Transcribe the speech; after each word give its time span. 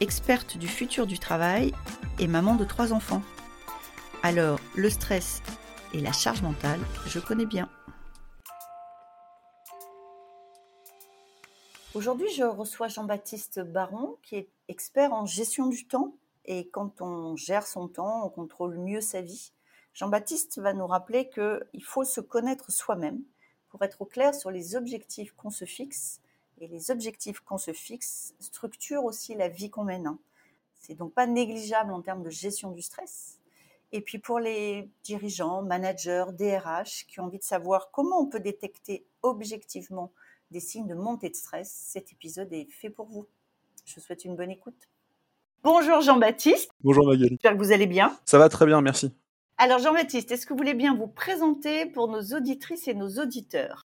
experte 0.00 0.56
du 0.56 0.68
futur 0.68 1.06
du 1.06 1.18
travail 1.18 1.72
et 2.18 2.26
maman 2.26 2.54
de 2.54 2.64
trois 2.64 2.92
enfants. 2.92 3.22
Alors, 4.22 4.60
le 4.76 4.90
stress 4.90 5.42
et 5.92 6.00
la 6.00 6.12
charge 6.12 6.42
mentale, 6.42 6.80
je 7.06 7.18
connais 7.18 7.46
bien. 7.46 7.68
Aujourd'hui, 11.94 12.28
je 12.30 12.44
reçois 12.44 12.88
Jean-Baptiste 12.88 13.60
Baron, 13.60 14.16
qui 14.22 14.36
est 14.36 14.48
expert 14.68 15.12
en 15.12 15.26
gestion 15.26 15.66
du 15.66 15.86
temps. 15.86 16.14
Et 16.44 16.68
quand 16.68 17.00
on 17.00 17.34
gère 17.36 17.66
son 17.66 17.88
temps, 17.88 18.24
on 18.24 18.28
contrôle 18.28 18.78
mieux 18.78 19.00
sa 19.00 19.20
vie. 19.20 19.52
Jean-Baptiste 19.94 20.58
va 20.60 20.74
nous 20.74 20.86
rappeler 20.86 21.28
qu'il 21.28 21.84
faut 21.84 22.04
se 22.04 22.20
connaître 22.20 22.70
soi-même 22.70 23.20
pour 23.68 23.82
être 23.82 24.00
au 24.00 24.04
clair 24.04 24.34
sur 24.34 24.50
les 24.50 24.76
objectifs 24.76 25.32
qu'on 25.32 25.50
se 25.50 25.64
fixe. 25.64 26.20
Et 26.60 26.66
les 26.66 26.90
objectifs 26.90 27.40
qu'on 27.40 27.58
se 27.58 27.72
fixe 27.72 28.34
structurent 28.40 29.04
aussi 29.04 29.34
la 29.34 29.48
vie 29.48 29.70
qu'on 29.70 29.84
mène. 29.84 30.16
C'est 30.74 30.94
donc 30.94 31.14
pas 31.14 31.26
négligeable 31.26 31.92
en 31.92 32.02
termes 32.02 32.22
de 32.22 32.30
gestion 32.30 32.72
du 32.72 32.82
stress. 32.82 33.38
Et 33.92 34.00
puis 34.00 34.18
pour 34.18 34.38
les 34.38 34.90
dirigeants, 35.04 35.62
managers, 35.62 36.26
DRH 36.36 37.06
qui 37.06 37.20
ont 37.20 37.24
envie 37.24 37.38
de 37.38 37.44
savoir 37.44 37.90
comment 37.90 38.20
on 38.20 38.26
peut 38.26 38.40
détecter 38.40 39.06
objectivement 39.22 40.12
des 40.50 40.60
signes 40.60 40.86
de 40.86 40.94
montée 40.94 41.30
de 41.30 41.36
stress, 41.36 41.70
cet 41.70 42.12
épisode 42.12 42.52
est 42.52 42.66
fait 42.70 42.90
pour 42.90 43.06
vous. 43.06 43.26
Je 43.84 43.94
vous 43.94 44.00
souhaite 44.00 44.24
une 44.24 44.36
bonne 44.36 44.50
écoute. 44.50 44.88
Bonjour 45.62 46.00
Jean-Baptiste. 46.00 46.70
Bonjour 46.82 47.06
Magali. 47.06 47.30
J'espère 47.30 47.52
que 47.52 47.58
vous 47.58 47.72
allez 47.72 47.86
bien. 47.86 48.18
Ça 48.24 48.38
va 48.38 48.48
très 48.48 48.66
bien, 48.66 48.80
merci. 48.80 49.12
Alors 49.58 49.78
Jean-Baptiste, 49.78 50.30
est-ce 50.32 50.46
que 50.46 50.52
vous 50.52 50.58
voulez 50.58 50.74
bien 50.74 50.94
vous 50.94 51.08
présenter 51.08 51.86
pour 51.86 52.08
nos 52.08 52.22
auditrices 52.34 52.88
et 52.88 52.94
nos 52.94 53.18
auditeurs? 53.18 53.87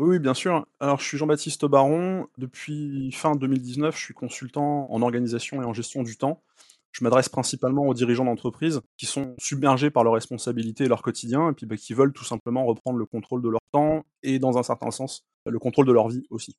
Oui, 0.00 0.18
bien 0.18 0.32
sûr. 0.32 0.66
Alors, 0.80 0.98
je 0.98 1.04
suis 1.04 1.18
Jean-Baptiste 1.18 1.66
Baron. 1.66 2.26
Depuis 2.38 3.12
fin 3.12 3.36
2019, 3.36 3.94
je 3.94 4.02
suis 4.02 4.14
consultant 4.14 4.90
en 4.90 5.02
organisation 5.02 5.60
et 5.60 5.64
en 5.66 5.74
gestion 5.74 6.02
du 6.02 6.16
temps. 6.16 6.42
Je 6.90 7.04
m'adresse 7.04 7.28
principalement 7.28 7.86
aux 7.86 7.92
dirigeants 7.92 8.24
d'entreprise 8.24 8.80
qui 8.96 9.04
sont 9.04 9.34
submergés 9.38 9.90
par 9.90 10.02
leurs 10.02 10.14
responsabilités 10.14 10.84
et 10.84 10.88
leur 10.88 11.02
quotidien, 11.02 11.50
et 11.50 11.52
puis 11.52 11.66
bah, 11.66 11.76
qui 11.76 11.92
veulent 11.92 12.14
tout 12.14 12.24
simplement 12.24 12.64
reprendre 12.64 12.98
le 12.98 13.04
contrôle 13.04 13.42
de 13.42 13.50
leur 13.50 13.60
temps 13.72 14.06
et, 14.22 14.38
dans 14.38 14.56
un 14.56 14.62
certain 14.62 14.90
sens, 14.90 15.26
le 15.44 15.58
contrôle 15.58 15.84
de 15.84 15.92
leur 15.92 16.08
vie 16.08 16.26
aussi. 16.30 16.56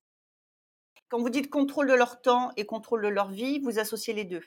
Quand 1.09 1.19
vous 1.19 1.31
dites 1.31 1.49
contrôle 1.49 1.87
de 1.87 1.95
leur 1.95 2.21
temps 2.21 2.51
et 2.57 2.67
contrôle 2.67 3.01
de 3.01 3.07
leur 3.07 3.31
vie, 3.31 3.59
vous 3.59 3.79
associez 3.79 4.13
les 4.13 4.23
deux? 4.23 4.43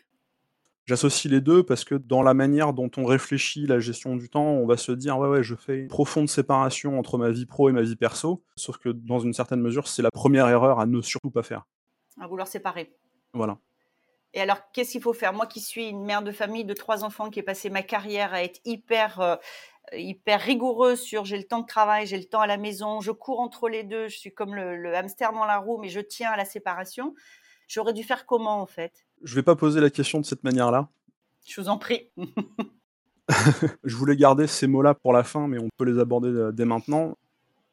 J'associe 0.87 1.33
les 1.33 1.41
deux 1.41 1.63
parce 1.63 1.85
que 1.85 1.95
dans 1.95 2.23
la 2.23 2.35
manière 2.35 2.75
dont 2.75 2.91
on 2.99 3.05
réfléchit 3.05 3.67
la 3.67 3.81
gestion 3.81 4.17
du 4.17 4.29
temps, 4.29 4.45
on 4.45 4.67
va 4.67 4.77
se 4.77 4.93
dire 4.93 5.19
ouais 5.19 5.29
ouais 5.29 5.43
je 5.43 5.55
fais 5.55 5.79
une 5.79 5.89
profonde 5.89 6.29
séparation 6.29 6.99
entre 6.99 7.17
ma 7.17 7.31
vie 7.31 7.47
pro 7.47 7.71
et 7.71 7.73
ma 7.73 7.81
vie 7.81 7.97
perso, 7.97 8.45
sauf 8.57 8.77
que 8.77 8.91
dans 8.91 9.19
une 9.19 9.33
certaine 9.33 9.61
mesure 9.61 9.89
c'est 9.89 10.03
la 10.03 10.11
première 10.11 10.49
erreur 10.49 10.81
à 10.81 10.87
ne 10.87 11.01
surtout 11.01 11.31
pas 11.31 11.43
faire. 11.43 11.65
À 12.21 12.27
vouloir 12.27 12.47
séparer. 12.47 12.95
Voilà. 13.33 13.59
Et 14.35 14.41
alors, 14.41 14.59
qu'est-ce 14.73 14.93
qu'il 14.93 15.01
faut 15.01 15.13
faire? 15.13 15.33
Moi 15.33 15.47
qui 15.47 15.61
suis 15.61 15.89
une 15.89 16.05
mère 16.05 16.23
de 16.23 16.33
famille 16.33 16.65
de 16.65 16.75
trois 16.75 17.05
enfants 17.05 17.31
qui 17.31 17.39
ai 17.39 17.43
passé 17.43 17.71
ma 17.71 17.83
carrière 17.83 18.35
à 18.35 18.43
être 18.43 18.61
hyper, 18.65 19.21
euh, 19.21 19.37
hyper 19.93 20.41
rigoureuse 20.41 21.01
sur 21.01 21.25
j'ai 21.25 21.39
le 21.39 21.45
temps 21.45 21.61
de 21.61 21.67
travail, 21.67 22.07
j'ai 22.07 22.19
le 22.19 22.25
temps 22.25 22.41
à 22.41 22.49
la 22.49 22.57
maison, 22.57 23.01
je 23.01 23.13
cours 23.13 23.39
entre 23.39 23.69
les 23.69 23.85
deux, 23.85 24.09
je 24.09 24.19
suis 24.19 24.35
comme 24.35 24.55
le, 24.55 24.77
le 24.77 24.95
hamster 24.95 25.33
dans 25.33 25.45
la 25.45 25.59
roue, 25.59 25.79
mais 25.79 25.89
je 25.89 26.01
tiens 26.01 26.31
à 26.33 26.37
la 26.37 26.45
séparation. 26.45 27.15
J'aurais 27.69 27.93
dû 27.93 28.03
faire 28.03 28.27
comment 28.27 28.61
en 28.61 28.67
fait? 28.67 29.07
Je 29.23 29.35
vais 29.35 29.43
pas 29.43 29.57
poser 29.57 29.81
la 29.81 29.91
question 29.91 30.21
de 30.21 30.27
cette 30.27 30.45
manière-là. 30.45 30.89
Je 31.47 31.61
vous 31.61 31.69
en 31.69 31.79
prie. 31.79 32.09
je 33.85 33.97
voulais 33.97 34.17
garder 34.17 34.47
ces 34.47 34.67
mots-là 34.67 34.95
pour 34.95 35.13
la 35.13 35.25
fin, 35.25 35.49
mais 35.49 35.59
on 35.59 35.69
peut 35.77 35.85
les 35.85 35.99
aborder 35.99 36.29
euh, 36.29 36.53
dès 36.53 36.65
maintenant. 36.65 37.17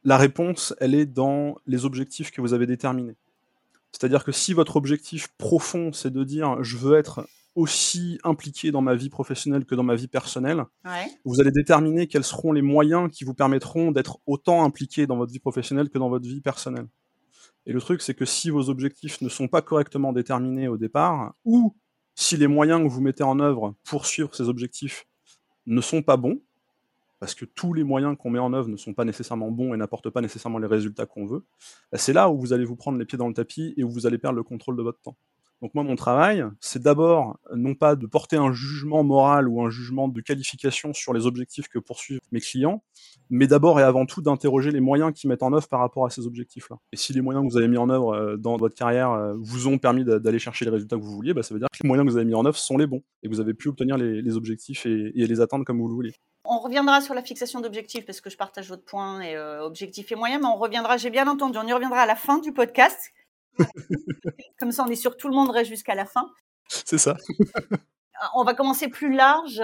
La 0.04 0.18
réponse, 0.18 0.74
elle 0.80 0.96
est 0.96 1.06
dans 1.06 1.58
les 1.68 1.86
objectifs 1.86 2.32
que 2.32 2.42
vous 2.42 2.54
avez 2.54 2.66
déterminés. 2.66 3.16
C'est-à-dire 3.92 4.24
que 4.24 4.32
si 4.32 4.54
votre 4.54 4.78
objectif 4.78 5.28
profond, 5.38 5.92
c'est 5.94 6.12
de 6.12 6.24
dire 6.24 6.64
je 6.64 6.78
veux 6.78 6.98
être 6.98 7.28
aussi 7.56 8.18
impliqué 8.24 8.72
dans 8.72 8.82
ma 8.82 8.96
vie 8.96 9.10
professionnelle 9.10 9.66
que 9.66 9.76
dans 9.76 9.84
ma 9.84 9.96
vie 9.96 10.08
personnelle, 10.08 10.64
Ouais. 10.86 11.08
vous 11.26 11.42
allez 11.42 11.52
déterminer 11.52 12.08
quels 12.08 12.24
seront 12.24 12.54
les 12.54 12.62
moyens 12.62 13.12
qui 13.12 13.26
vous 13.26 13.34
permettront 13.34 13.92
d'être 13.92 14.20
autant 14.26 14.64
impliqué 14.64 15.06
dans 15.06 15.18
votre 15.18 15.34
vie 15.34 15.40
professionnelle 15.40 15.90
que 15.90 15.98
dans 15.98 16.08
votre 16.10 16.26
vie 16.26 16.40
personnelle. 16.40 16.88
Et 17.72 17.74
le 17.74 17.80
truc, 17.80 18.02
c'est 18.02 18.14
que 18.14 18.26
si 18.26 18.50
vos 18.50 18.70
objectifs 18.70 19.22
ne 19.22 19.30
sont 19.30 19.48
pas 19.48 19.62
correctement 19.62 20.12
déterminés 20.12 20.68
au 20.68 20.76
départ, 20.76 21.36
ou 21.46 21.74
si 22.16 22.36
les 22.36 22.48
moyens 22.48 22.84
que 22.84 22.90
vous 22.90 23.00
mettez 23.00 23.24
en 23.24 23.40
œuvre 23.40 23.76
pour 23.86 24.08
suivre 24.08 24.36
ces 24.36 24.50
objectifs 24.50 25.06
ne 25.68 25.80
sont 25.80 26.02
pas 26.02 26.18
bons, 26.18 26.42
parce 27.22 27.34
que 27.34 27.46
tous 27.46 27.72
les 27.72 27.86
moyens 27.86 28.18
qu'on 28.20 28.30
met 28.30 28.40
en 28.40 28.52
œuvre 28.52 28.68
ne 28.68 28.76
sont 28.76 28.94
pas 28.94 29.06
nécessairement 29.06 29.52
bons 29.52 29.74
et 29.74 29.78
n'apportent 29.78 30.10
pas 30.10 30.20
nécessairement 30.20 30.58
les 30.58 30.68
résultats 30.68 31.06
qu'on 31.06 31.26
veut, 31.26 31.46
bah, 31.94 31.98
c'est 31.98 32.12
là 32.12 32.30
où 32.30 32.38
vous 32.38 32.52
allez 32.52 32.66
vous 32.66 32.76
prendre 32.76 32.98
les 32.98 33.06
pieds 33.06 33.18
dans 33.18 33.30
le 33.30 33.34
tapis 33.34 33.74
et 33.78 33.86
où 33.86 33.90
vous 33.90 34.06
allez 34.06 34.18
perdre 34.18 34.36
le 34.36 34.44
contrôle 34.44 34.76
de 34.76 34.84
votre 34.84 35.00
temps. 35.00 35.16
Donc 35.62 35.74
moi, 35.74 35.86
mon 35.86 35.96
travail, 35.96 36.44
c'est 36.60 36.82
d'abord 36.82 37.40
non 37.56 37.74
pas 37.74 37.96
de 37.96 38.06
porter 38.06 38.36
un 38.36 38.52
jugement 38.52 39.06
moral 39.06 39.48
ou 39.48 39.62
un 39.62 39.70
jugement 39.70 40.10
de 40.10 40.20
qualification 40.20 40.92
sur 40.92 41.14
les 41.14 41.26
objectifs 41.26 41.70
que 41.70 41.80
poursuivent 41.80 42.20
mes 42.34 42.42
clients, 42.42 42.84
mais 43.32 43.48
d'abord 43.48 43.80
et 43.80 43.84
avant 43.84 44.06
tout 44.06 44.22
d'interroger 44.22 44.70
les 44.72 44.82
moyens 44.82 45.14
qu'ils 45.14 45.30
mettent 45.30 45.42
en 45.42 45.52
œuvre 45.54 45.68
par 45.68 45.80
rapport 45.80 46.06
à 46.06 46.10
ces 46.10 46.28
objectifs-là. 46.28 46.78
Et 46.92 46.98
si 46.98 47.14
les 47.14 47.22
moyens 47.22 47.44
que 47.48 47.52
vous 47.52 47.58
avez 47.58 47.68
mis 47.70 47.78
en 47.78 47.90
œuvre 47.90 48.14
euh, 48.14 48.38
dans 48.38 48.58
votre 48.58 48.76
carrière 48.76 49.12
euh, 49.12 49.34
vous 49.40 49.68
ont 49.68 49.78
permis 49.78 50.04
d'a- 50.04 50.20
d'aller 50.20 50.38
chercher 50.38 50.66
les 50.66 50.72
résultats 50.72 50.98
que 50.98 51.02
vous 51.02 51.16
vouliez, 51.16 51.34
bah, 51.34 51.42
ça 51.42 51.54
veut 51.54 51.60
dire 51.60 51.70
que 51.72 51.78
les 51.82 51.88
moyens 51.88 52.06
que 52.06 52.12
vous 52.12 52.18
avez 52.18 52.26
mis 52.26 52.36
en 52.36 52.46
œuvre 52.46 52.58
sont 52.58 52.78
les 52.78 52.86
bons 52.88 53.02
et 53.24 53.30
que 53.30 53.34
vous 53.34 53.40
avez 53.40 53.54
pu 53.54 53.70
obtenir 53.70 53.98
les, 53.98 54.22
les 54.22 54.36
objectifs 54.38 54.86
et, 54.86 55.12
et 55.16 55.26
les 55.26 55.42
atteindre 55.42 55.66
comme 55.66 55.80
vous 55.80 55.88
le 55.88 55.94
vouliez. 55.94 56.14
On 56.44 56.60
reviendra 56.60 57.02
sur 57.02 57.14
la 57.14 57.24
fixation 57.24 57.62
d'objectifs 57.62 58.06
parce 58.06 58.20
que 58.20 58.30
je 58.30 58.36
partage 58.38 58.68
votre 58.68 58.84
point 58.84 59.22
et 59.22 59.36
euh, 59.36 59.64
objectifs 59.64 60.12
et 60.12 60.16
moyens, 60.16 60.42
mais 60.42 60.48
on 60.50 60.58
reviendra, 60.58 60.98
j'ai 60.98 61.10
bien 61.10 61.28
entendu, 61.28 61.58
on 61.58 61.66
y 61.68 61.74
reviendra 61.74 62.02
à 62.02 62.06
la 62.06 62.16
fin 62.16 62.40
du 62.40 62.52
podcast. 62.52 63.12
Comme 64.60 64.72
ça, 64.72 64.84
on 64.86 64.90
est 64.90 64.96
sûr 64.96 65.12
que 65.12 65.18
tout 65.18 65.28
le 65.30 65.36
monde 65.36 65.50
reste 65.52 65.70
jusqu'à 65.70 65.96
la 65.96 66.06
fin. 66.06 66.30
C'est 66.68 66.98
ça. 66.98 67.16
On 68.36 68.44
va 68.44 68.54
commencer 68.54 68.88
plus 68.88 69.12
large. 69.14 69.62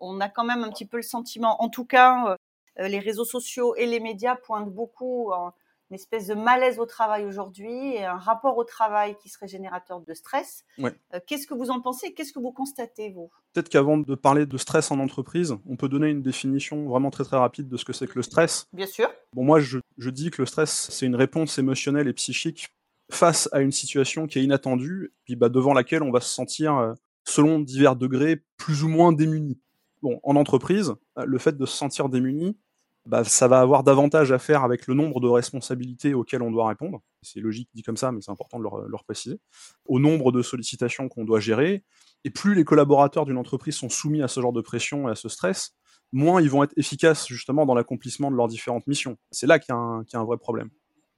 On 0.00 0.20
a 0.20 0.28
quand 0.28 0.44
même 0.44 0.62
un 0.62 0.70
petit 0.70 0.86
peu 0.86 0.96
le 0.98 1.02
sentiment, 1.02 1.60
en 1.62 1.68
tout 1.68 1.84
cas, 1.84 2.37
les 2.86 3.00
réseaux 3.00 3.24
sociaux 3.24 3.74
et 3.74 3.86
les 3.86 3.98
médias 3.98 4.36
pointent 4.36 4.72
beaucoup 4.72 5.32
en 5.32 5.52
une 5.90 5.94
espèce 5.94 6.26
de 6.26 6.34
malaise 6.34 6.78
au 6.78 6.84
travail 6.84 7.24
aujourd'hui 7.24 7.94
et 7.94 8.04
un 8.04 8.18
rapport 8.18 8.58
au 8.58 8.64
travail 8.64 9.16
qui 9.22 9.30
serait 9.30 9.48
générateur 9.48 10.00
de 10.00 10.12
stress. 10.12 10.64
Ouais. 10.76 10.92
Euh, 11.14 11.20
Qu'est-ce 11.26 11.46
que 11.46 11.54
vous 11.54 11.70
en 11.70 11.80
pensez? 11.80 12.12
Qu'est-ce 12.12 12.34
que 12.34 12.38
vous 12.40 12.52
constatez, 12.52 13.10
vous? 13.10 13.30
Peut-être 13.54 13.70
qu'avant 13.70 13.96
de 13.96 14.14
parler 14.14 14.44
de 14.44 14.58
stress 14.58 14.90
en 14.90 14.98
entreprise, 14.98 15.56
on 15.66 15.76
peut 15.76 15.88
donner 15.88 16.10
une 16.10 16.20
définition 16.20 16.86
vraiment 16.86 17.10
très 17.10 17.24
très 17.24 17.38
rapide 17.38 17.68
de 17.68 17.76
ce 17.78 17.86
que 17.86 17.94
c'est 17.94 18.06
que 18.06 18.16
le 18.16 18.22
stress. 18.22 18.66
Bien 18.74 18.86
sûr. 18.86 19.10
Bon, 19.32 19.44
moi, 19.44 19.60
je, 19.60 19.78
je 19.96 20.10
dis 20.10 20.30
que 20.30 20.42
le 20.42 20.46
stress, 20.46 20.88
c'est 20.90 21.06
une 21.06 21.16
réponse 21.16 21.58
émotionnelle 21.58 22.06
et 22.06 22.12
psychique 22.12 22.68
face 23.10 23.48
à 23.52 23.60
une 23.60 23.72
situation 23.72 24.26
qui 24.26 24.38
est 24.38 24.44
inattendue, 24.44 25.14
puis 25.24 25.36
bah, 25.36 25.48
devant 25.48 25.72
laquelle 25.72 26.02
on 26.02 26.10
va 26.10 26.20
se 26.20 26.28
sentir, 26.28 26.76
euh, 26.76 26.92
selon 27.24 27.60
divers 27.60 27.96
degrés, 27.96 28.42
plus 28.58 28.82
ou 28.82 28.88
moins 28.88 29.12
démuni. 29.12 29.58
Bon, 30.02 30.20
en 30.22 30.36
entreprise, 30.36 30.92
euh, 31.18 31.24
le 31.24 31.38
fait 31.38 31.56
de 31.56 31.64
se 31.64 31.74
sentir 31.74 32.10
démuni, 32.10 32.58
bah, 33.08 33.24
ça 33.24 33.48
va 33.48 33.60
avoir 33.60 33.82
davantage 33.84 34.30
à 34.32 34.38
faire 34.38 34.62
avec 34.64 34.86
le 34.86 34.94
nombre 34.94 35.18
de 35.20 35.28
responsabilités 35.28 36.14
auxquelles 36.14 36.42
on 36.42 36.50
doit 36.50 36.68
répondre. 36.68 37.00
C'est 37.22 37.40
logique 37.40 37.68
dit 37.74 37.82
comme 37.82 37.96
ça, 37.96 38.12
mais 38.12 38.20
c'est 38.20 38.30
important 38.30 38.58
de 38.58 38.64
le, 38.64 38.86
le 38.88 38.96
préciser. 39.04 39.40
Au 39.86 39.98
nombre 39.98 40.30
de 40.30 40.42
sollicitations 40.42 41.08
qu'on 41.08 41.24
doit 41.24 41.40
gérer. 41.40 41.84
Et 42.24 42.30
plus 42.30 42.54
les 42.54 42.64
collaborateurs 42.64 43.24
d'une 43.24 43.38
entreprise 43.38 43.76
sont 43.76 43.88
soumis 43.88 44.22
à 44.22 44.28
ce 44.28 44.40
genre 44.40 44.52
de 44.52 44.60
pression 44.60 45.08
et 45.08 45.12
à 45.12 45.14
ce 45.14 45.28
stress, 45.28 45.74
moins 46.12 46.40
ils 46.42 46.50
vont 46.50 46.62
être 46.62 46.74
efficaces 46.76 47.26
justement 47.28 47.64
dans 47.64 47.74
l'accomplissement 47.74 48.30
de 48.30 48.36
leurs 48.36 48.48
différentes 48.48 48.86
missions. 48.86 49.16
C'est 49.30 49.46
là 49.46 49.58
qu'il 49.58 49.74
y, 49.74 49.76
a 49.76 49.80
un- 49.80 50.04
qu'il 50.04 50.14
y 50.14 50.16
a 50.16 50.20
un 50.20 50.24
vrai 50.24 50.36
problème. 50.36 50.70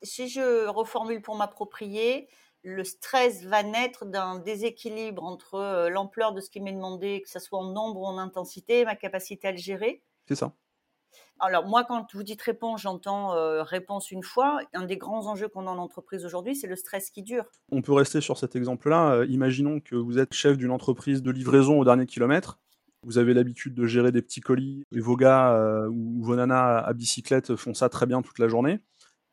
Si 0.02 0.28
je 0.28 0.66
reformule 0.68 1.20
pour 1.22 1.34
m'approprier, 1.36 2.28
le 2.62 2.84
stress 2.84 3.44
va 3.44 3.62
naître 3.62 4.04
d'un 4.06 4.38
déséquilibre 4.38 5.24
entre 5.24 5.54
euh, 5.54 5.88
l'ampleur 5.90 6.32
de 6.32 6.40
ce 6.40 6.50
qui 6.50 6.60
m'est 6.60 6.72
demandé, 6.72 7.20
que 7.22 7.28
ce 7.30 7.38
soit 7.38 7.58
en 7.58 7.72
nombre 7.72 8.00
ou 8.00 8.06
en 8.06 8.18
intensité, 8.18 8.80
et 8.80 8.84
ma 8.84 8.96
capacité 8.96 9.48
à 9.48 9.52
le 9.52 9.58
gérer. 9.58 10.02
C'est 10.28 10.36
ça. 10.36 10.54
Alors 11.40 11.66
moi, 11.66 11.84
quand 11.84 12.06
vous 12.12 12.22
dites 12.22 12.42
réponse, 12.42 12.82
j'entends 12.82 13.34
euh, 13.34 13.62
réponse 13.62 14.10
une 14.10 14.22
fois. 14.22 14.60
Un 14.74 14.84
des 14.84 14.98
grands 14.98 15.26
enjeux 15.26 15.48
qu'on 15.48 15.66
a 15.66 15.70
en 15.70 15.78
entreprise 15.78 16.24
aujourd'hui, 16.24 16.54
c'est 16.54 16.66
le 16.66 16.76
stress 16.76 17.10
qui 17.10 17.22
dure. 17.22 17.44
On 17.72 17.80
peut 17.80 17.94
rester 17.94 18.20
sur 18.20 18.36
cet 18.36 18.56
exemple-là. 18.56 19.14
Euh, 19.14 19.26
imaginons 19.26 19.80
que 19.80 19.96
vous 19.96 20.18
êtes 20.18 20.34
chef 20.34 20.58
d'une 20.58 20.70
entreprise 20.70 21.22
de 21.22 21.30
livraison 21.30 21.78
au 21.78 21.84
dernier 21.84 22.06
kilomètre. 22.06 22.58
Vous 23.04 23.16
avez 23.16 23.32
l'habitude 23.32 23.74
de 23.74 23.86
gérer 23.86 24.12
des 24.12 24.20
petits 24.20 24.42
colis 24.42 24.84
et 24.94 25.00
vos 25.00 25.16
gars 25.16 25.54
euh, 25.54 25.88
ou 25.88 26.22
vos 26.22 26.36
nanas 26.36 26.80
à 26.80 26.92
bicyclette 26.92 27.56
font 27.56 27.72
ça 27.72 27.88
très 27.88 28.04
bien 28.04 28.20
toute 28.20 28.38
la 28.38 28.48
journée. 28.48 28.80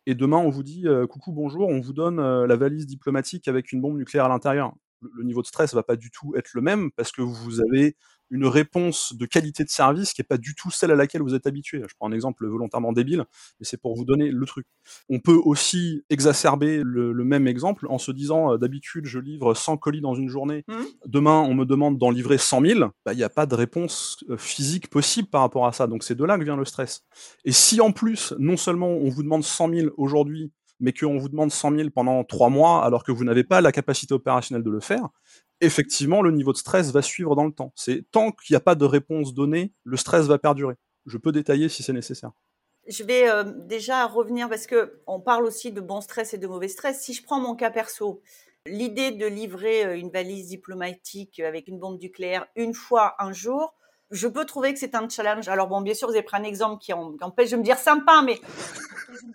Et 0.05 0.15
demain, 0.15 0.37
on 0.37 0.49
vous 0.49 0.63
dit 0.63 0.85
coucou, 1.09 1.33
bonjour, 1.33 1.67
on 1.67 1.81
vous 1.81 1.91
donne 1.91 2.45
la 2.45 2.55
valise 2.55 2.87
diplomatique 2.87 3.49
avec 3.49 3.73
une 3.73 3.81
bombe 3.81 3.97
nucléaire 3.97 4.23
à 4.23 4.29
l'intérieur. 4.29 4.73
le 5.01 5.25
niveau 5.25 5.41
de 5.41 5.47
stress 5.47 5.73
va 5.73 5.83
pas 5.83 5.97
du 5.97 6.11
tout 6.11 6.33
être 6.37 6.51
le 6.53 6.61
même 6.61 6.91
parce 6.91 7.11
que 7.11 7.21
vous 7.21 7.59
avez 7.59 7.97
une 8.29 8.45
réponse 8.45 9.13
de 9.15 9.25
qualité 9.25 9.63
de 9.63 9.69
service 9.69 10.13
qui 10.13 10.21
est 10.21 10.25
pas 10.25 10.37
du 10.37 10.55
tout 10.55 10.71
celle 10.71 10.91
à 10.91 10.95
laquelle 10.95 11.21
vous 11.21 11.35
êtes 11.35 11.47
habitué. 11.47 11.81
Je 11.87 11.95
prends 11.97 12.09
un 12.09 12.13
exemple 12.13 12.45
volontairement 12.47 12.93
débile, 12.93 13.25
mais 13.59 13.65
c'est 13.65 13.81
pour 13.81 13.95
vous 13.95 14.05
donner 14.05 14.29
le 14.29 14.45
truc. 14.45 14.67
On 15.09 15.19
peut 15.19 15.39
aussi 15.43 16.03
exacerber 16.09 16.81
le, 16.83 17.13
même 17.27 17.47
exemple 17.47 17.87
en 17.89 17.97
se 17.97 18.11
disant 18.11 18.53
euh, 18.53 18.57
d'habitude 18.57 19.05
je 19.05 19.19
livre 19.19 19.53
100 19.53 19.77
colis 19.77 20.01
dans 20.01 20.15
une 20.15 20.29
journée, 20.29 20.63
Mmh. 20.67 20.83
demain 21.05 21.39
on 21.39 21.53
me 21.53 21.65
demande 21.65 21.97
d'en 21.97 22.09
livrer 22.09 22.37
100 22.37 22.61
000, 22.61 22.79
bah, 23.05 23.13
il 23.13 23.17
n'y 23.17 23.23
a 23.23 23.29
pas 23.29 23.45
de 23.45 23.55
réponse 23.55 24.23
euh, 24.29 24.37
physique 24.37 24.89
possible 24.89 25.29
par 25.29 25.41
rapport 25.41 25.65
à 25.65 25.71
ça. 25.71 25.87
Donc 25.87 26.03
c'est 26.03 26.15
de 26.15 26.23
là 26.25 26.37
que 26.37 26.43
vient 26.43 26.57
le 26.57 26.65
stress. 26.65 27.03
Et 27.45 27.51
si 27.51 27.79
en 27.81 27.91
plus, 27.91 28.33
non 28.39 28.57
seulement 28.57 28.89
on 28.89 29.09
vous 29.09 29.23
demande 29.23 29.43
100 29.43 29.69
000 29.69 29.89
aujourd'hui, 29.97 30.51
mais 30.79 30.93
qu'on 30.93 31.17
vous 31.17 31.29
demande 31.29 31.51
100 31.51 31.75
000 31.75 31.89
pendant 31.89 32.23
trois 32.23 32.49
mois 32.49 32.85
alors 32.85 33.03
que 33.03 33.11
vous 33.11 33.23
n'avez 33.23 33.43
pas 33.43 33.61
la 33.61 33.71
capacité 33.71 34.13
opérationnelle 34.13 34.63
de 34.63 34.69
le 34.69 34.79
faire, 34.79 35.09
effectivement, 35.61 36.21
le 36.21 36.31
niveau 36.31 36.53
de 36.53 36.57
stress 36.57 36.91
va 36.91 37.01
suivre 37.01 37.35
dans 37.35 37.45
le 37.45 37.51
temps. 37.51 37.71
C'est 37.75 38.05
tant 38.11 38.31
qu'il 38.31 38.53
n'y 38.53 38.57
a 38.57 38.61
pas 38.61 38.75
de 38.75 38.85
réponse 38.85 39.33
donnée, 39.33 39.73
le 39.83 39.97
stress 39.97 40.25
va 40.27 40.37
perdurer. 40.37 40.75
Je 41.05 41.17
peux 41.17 41.31
détailler 41.31 41.69
si 41.69 41.83
c'est 41.83 41.93
nécessaire. 41.93 42.31
Je 42.87 43.03
vais 43.03 43.29
euh, 43.29 43.43
déjà 43.43 44.05
revenir 44.05 44.47
parce 44.47 44.65
que 44.65 45.01
on 45.07 45.19
parle 45.19 45.45
aussi 45.45 45.71
de 45.71 45.81
bon 45.81 45.99
stress 45.99 46.33
et 46.33 46.37
de 46.37 46.47
mauvais 46.47 46.69
stress. 46.69 47.01
Si 47.01 47.13
je 47.13 47.21
prends 47.21 47.39
mon 47.39 47.55
cas 47.55 47.69
perso, 47.69 48.21
l'idée 48.65 49.11
de 49.11 49.25
livrer 49.25 49.85
euh, 49.85 49.97
une 49.97 50.09
valise 50.09 50.47
diplomatique 50.47 51.39
avec 51.39 51.67
une 51.67 51.79
bombe 51.79 52.01
nucléaire 52.01 52.47
une 52.55 52.73
fois 52.73 53.15
un 53.19 53.33
jour, 53.33 53.73
je 54.09 54.27
peux 54.27 54.45
trouver 54.45 54.73
que 54.73 54.79
c'est 54.79 54.95
un 54.95 55.09
challenge. 55.09 55.49
Alors 55.49 55.67
bon, 55.67 55.81
bien 55.81 55.93
sûr, 55.93 56.07
vous 56.07 56.13
avez 56.13 56.23
pris 56.23 56.37
un 56.37 56.43
exemple 56.43 56.81
qui, 56.81 56.93
empêche 56.93 57.51
de 57.51 57.57
me 57.57 57.63
dire 57.63 57.77
sympa, 57.77 58.21
mais 58.25 58.39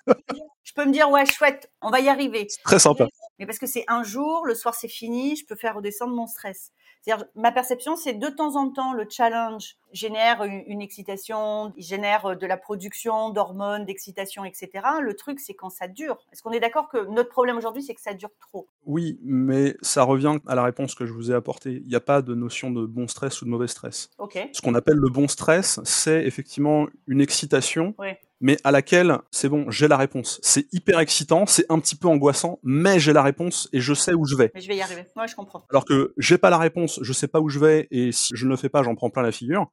je 0.74 0.82
peux 0.82 0.88
me 0.88 0.92
dire 0.92 1.10
ouais 1.10 1.26
chouette, 1.26 1.70
on 1.82 1.90
va 1.90 2.00
y 2.00 2.08
arriver. 2.08 2.46
Très 2.64 2.78
sympa. 2.78 3.06
Mais 3.38 3.46
parce 3.46 3.58
que 3.58 3.66
c'est 3.66 3.84
un 3.88 4.02
jour, 4.02 4.46
le 4.46 4.54
soir 4.54 4.74
c'est 4.74 4.88
fini, 4.88 5.36
je 5.36 5.44
peux 5.44 5.56
faire 5.56 5.76
redescendre 5.76 6.14
mon 6.14 6.26
stress. 6.26 6.72
C'est-à-dire, 7.02 7.26
ma 7.34 7.50
perception, 7.50 7.96
c'est 7.96 8.14
de 8.14 8.28
temps 8.28 8.54
en 8.54 8.70
temps, 8.70 8.92
le 8.92 9.06
challenge 9.10 9.76
génère 9.92 10.44
une, 10.44 10.62
une 10.68 10.80
excitation, 10.80 11.72
il 11.76 11.82
génère 11.82 12.36
de 12.36 12.46
la 12.46 12.56
production 12.56 13.30
d'hormones, 13.30 13.84
d'excitation, 13.84 14.44
etc. 14.44 14.70
Le 15.00 15.14
truc, 15.16 15.40
c'est 15.40 15.54
quand 15.54 15.68
ça 15.68 15.88
dure. 15.88 16.16
Est-ce 16.32 16.42
qu'on 16.42 16.52
est 16.52 16.60
d'accord 16.60 16.88
que 16.88 17.04
notre 17.10 17.28
problème 17.28 17.56
aujourd'hui, 17.56 17.82
c'est 17.82 17.94
que 17.94 18.00
ça 18.00 18.14
dure 18.14 18.30
trop? 18.38 18.68
Oui, 18.86 19.18
mais 19.24 19.74
ça 19.82 20.04
revient 20.04 20.36
à 20.46 20.54
la 20.54 20.62
réponse 20.62 20.94
que 20.94 21.04
je 21.04 21.12
vous 21.12 21.32
ai 21.32 21.34
apportée. 21.34 21.82
Il 21.82 21.88
n'y 21.88 21.96
a 21.96 22.00
pas 22.00 22.22
de 22.22 22.36
notion 22.36 22.70
de 22.70 22.86
bon 22.86 23.08
stress 23.08 23.42
ou 23.42 23.46
de 23.46 23.50
mauvais 23.50 23.66
stress. 23.66 24.08
Ok. 24.18 24.38
Ce 24.52 24.60
qu'on 24.60 24.74
appelle 24.76 24.96
le 24.96 25.10
bon 25.10 25.26
stress, 25.26 25.80
c'est 25.82 26.24
effectivement 26.24 26.86
une 27.08 27.20
excitation 27.20 27.96
Oui. 27.98 28.10
Mais 28.42 28.58
à 28.64 28.72
laquelle 28.72 29.18
c'est 29.30 29.48
bon, 29.48 29.70
j'ai 29.70 29.88
la 29.88 29.96
réponse. 29.96 30.40
C'est 30.42 30.66
hyper 30.72 30.98
excitant, 30.98 31.46
c'est 31.46 31.64
un 31.70 31.78
petit 31.78 31.94
peu 31.94 32.08
angoissant, 32.08 32.58
mais 32.62 32.98
j'ai 32.98 33.12
la 33.12 33.22
réponse 33.22 33.68
et 33.72 33.80
je 33.80 33.94
sais 33.94 34.12
où 34.12 34.26
je 34.26 34.36
vais. 34.36 34.50
Mais 34.54 34.60
je 34.60 34.68
vais 34.68 34.76
y 34.76 34.82
arriver. 34.82 35.06
Moi, 35.16 35.26
je 35.26 35.34
comprends. 35.34 35.64
Alors 35.70 35.84
que 35.84 36.12
j'ai 36.18 36.36
pas 36.36 36.50
la 36.50 36.58
réponse, 36.58 36.98
je 37.02 37.12
sais 37.12 37.28
pas 37.28 37.40
où 37.40 37.48
je 37.48 37.60
vais 37.60 37.88
et 37.90 38.12
si 38.12 38.34
je 38.34 38.44
ne 38.44 38.50
le 38.50 38.56
fais 38.56 38.68
pas, 38.68 38.82
j'en 38.82 38.96
prends 38.96 39.10
plein 39.10 39.22
la 39.22 39.32
figure. 39.32 39.70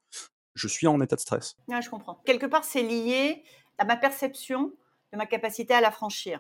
Je 0.53 0.67
suis 0.67 0.87
en 0.87 1.01
état 1.01 1.15
de 1.15 1.21
stress. 1.21 1.55
Ouais, 1.67 1.81
je 1.81 1.89
comprends. 1.89 2.21
Quelque 2.25 2.45
part, 2.45 2.63
c'est 2.63 2.83
lié 2.83 3.43
à 3.79 3.85
ma 3.85 3.97
perception 3.97 4.71
de 5.11 5.17
ma 5.17 5.25
capacité 5.25 5.73
à 5.73 5.81
la 5.81 5.91
franchir. 5.91 6.39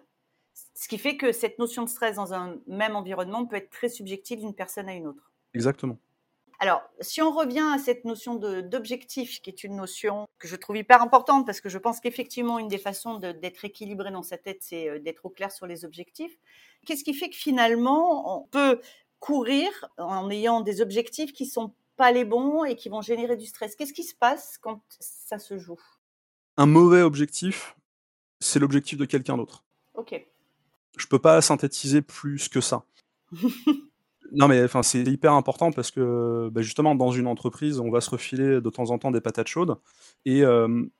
Ce 0.75 0.87
qui 0.87 0.99
fait 0.99 1.17
que 1.17 1.31
cette 1.31 1.57
notion 1.57 1.83
de 1.83 1.89
stress 1.89 2.17
dans 2.17 2.33
un 2.33 2.57
même 2.67 2.95
environnement 2.95 3.45
peut 3.45 3.55
être 3.55 3.71
très 3.71 3.89
subjective 3.89 4.39
d'une 4.39 4.53
personne 4.53 4.87
à 4.87 4.93
une 4.93 5.07
autre. 5.07 5.31
Exactement. 5.55 5.97
Alors, 6.61 6.81
si 6.99 7.21
on 7.21 7.31
revient 7.31 7.65
à 7.73 7.77
cette 7.77 8.03
notion 8.03 8.35
d'objectif, 8.35 9.41
qui 9.41 9.49
est 9.49 9.63
une 9.63 9.77
notion 9.77 10.27
que 10.39 10.47
je 10.47 10.57
trouve 10.57 10.75
hyper 10.75 11.01
importante, 11.01 11.45
parce 11.45 11.61
que 11.61 11.69
je 11.69 11.77
pense 11.77 12.01
qu'effectivement, 12.01 12.59
une 12.59 12.67
des 12.67 12.77
façons 12.77 13.17
de- 13.17 13.31
d'être 13.31 13.63
équilibré 13.63 14.11
dans 14.11 14.23
sa 14.23 14.37
tête, 14.37 14.57
c'est 14.61 14.89
euh, 14.89 14.99
d'être 14.99 15.25
au 15.25 15.29
clair 15.29 15.51
sur 15.53 15.67
les 15.67 15.85
objectifs. 15.85 16.37
Qu'est-ce 16.85 17.05
qui 17.05 17.13
fait 17.13 17.29
que 17.29 17.37
finalement, 17.37 18.37
on 18.37 18.47
peut 18.47 18.81
courir 19.19 19.69
en 19.97 20.29
ayant 20.29 20.59
des 20.59 20.81
objectifs 20.81 21.31
qui 21.31 21.45
sont 21.45 21.73
pas 21.95 22.11
les 22.11 22.25
bons 22.25 22.65
et 22.65 22.75
qui 22.75 22.89
vont 22.89 23.01
générer 23.01 23.37
du 23.37 23.45
stress? 23.45 23.75
Qu'est-ce 23.77 23.93
qui 23.93 24.03
se 24.03 24.15
passe 24.15 24.57
quand 24.57 24.81
ça 24.99 25.39
se 25.39 25.57
joue? 25.57 25.79
Un 26.57 26.65
mauvais 26.65 27.01
objectif, 27.01 27.77
c'est 28.41 28.59
l'objectif 28.59 28.97
de 28.97 29.05
quelqu'un 29.05 29.37
d'autre. 29.37 29.63
Ok. 29.93 30.25
Je 30.97 31.07
peux 31.07 31.19
pas 31.19 31.41
synthétiser 31.41 32.01
plus 32.01 32.49
que 32.49 32.59
ça. 32.59 32.83
Non 34.31 34.47
mais 34.47 34.63
enfin 34.63 34.83
c'est 34.83 35.01
hyper 35.03 35.33
important 35.33 35.71
parce 35.71 35.91
que 35.91 36.49
bah, 36.51 36.61
justement 36.61 36.93
dans 36.93 37.11
une 37.11 37.27
entreprise 37.27 37.79
on 37.79 37.89
va 37.89 38.01
se 38.01 38.09
refiler 38.09 38.61
de 38.61 38.69
temps 38.69 38.91
en 38.91 38.97
temps 38.99 39.11
des 39.11 39.21
patates 39.21 39.47
chaudes. 39.47 39.75
Et 40.25 40.43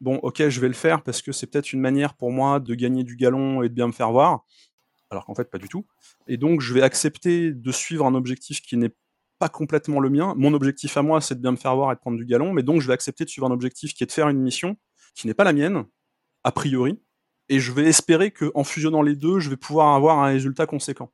bon 0.01 0.15
ok 0.23 0.49
je 0.49 0.59
vais 0.61 0.67
le 0.67 0.73
faire 0.73 1.03
parce 1.03 1.21
que 1.21 1.31
c'est 1.31 1.47
peut-être 1.47 1.73
une 1.73 1.81
manière 1.81 2.15
pour 2.15 2.31
moi 2.31 2.59
de 2.59 2.73
gagner 2.75 3.03
du 3.03 3.15
galon 3.15 3.61
et 3.63 3.69
de 3.69 3.73
bien 3.73 3.87
me 3.87 3.91
faire 3.91 4.11
voir 4.11 4.45
alors 5.11 5.25
qu'en 5.25 5.35
fait 5.35 5.49
pas 5.51 5.57
du 5.59 5.69
tout. 5.69 5.85
Et 6.27 6.37
donc 6.37 6.61
je 6.61 6.73
vais 6.73 6.81
accepter 6.83 7.53
de 7.53 7.71
suivre 7.71 8.05
un 8.05 8.15
objectif 8.15 8.61
qui 8.61 8.77
n'est 8.77 8.95
pas 9.39 9.49
complètement 9.49 9.99
le 9.99 10.09
mien. 10.09 10.33
Mon 10.37 10.53
objectif 10.53 10.97
à 10.97 11.01
moi 11.03 11.21
c'est 11.21 11.35
de 11.35 11.41
bien 11.41 11.51
me 11.51 11.57
faire 11.57 11.75
voir 11.75 11.91
et 11.91 11.95
de 11.95 11.99
prendre 12.01 12.17
du 12.17 12.25
galon 12.25 12.53
mais 12.53 12.63
donc 12.63 12.81
je 12.81 12.87
vais 12.87 12.93
accepter 12.93 13.25
de 13.25 13.29
suivre 13.29 13.47
un 13.47 13.51
objectif 13.51 13.93
qui 13.93 14.03
est 14.03 14.07
de 14.07 14.11
faire 14.11 14.29
une 14.29 14.39
mission 14.41 14.77
qui 15.15 15.27
n'est 15.27 15.33
pas 15.35 15.43
la 15.45 15.53
mienne 15.53 15.85
a 16.43 16.51
priori. 16.51 16.99
Et 17.49 17.59
je 17.59 17.71
vais 17.73 17.85
espérer 17.85 18.31
que 18.31 18.51
en 18.55 18.63
fusionnant 18.63 19.01
les 19.03 19.15
deux 19.15 19.39
je 19.39 19.49
vais 19.49 19.57
pouvoir 19.57 19.95
avoir 19.95 20.19
un 20.19 20.27
résultat 20.27 20.65
conséquent 20.67 21.11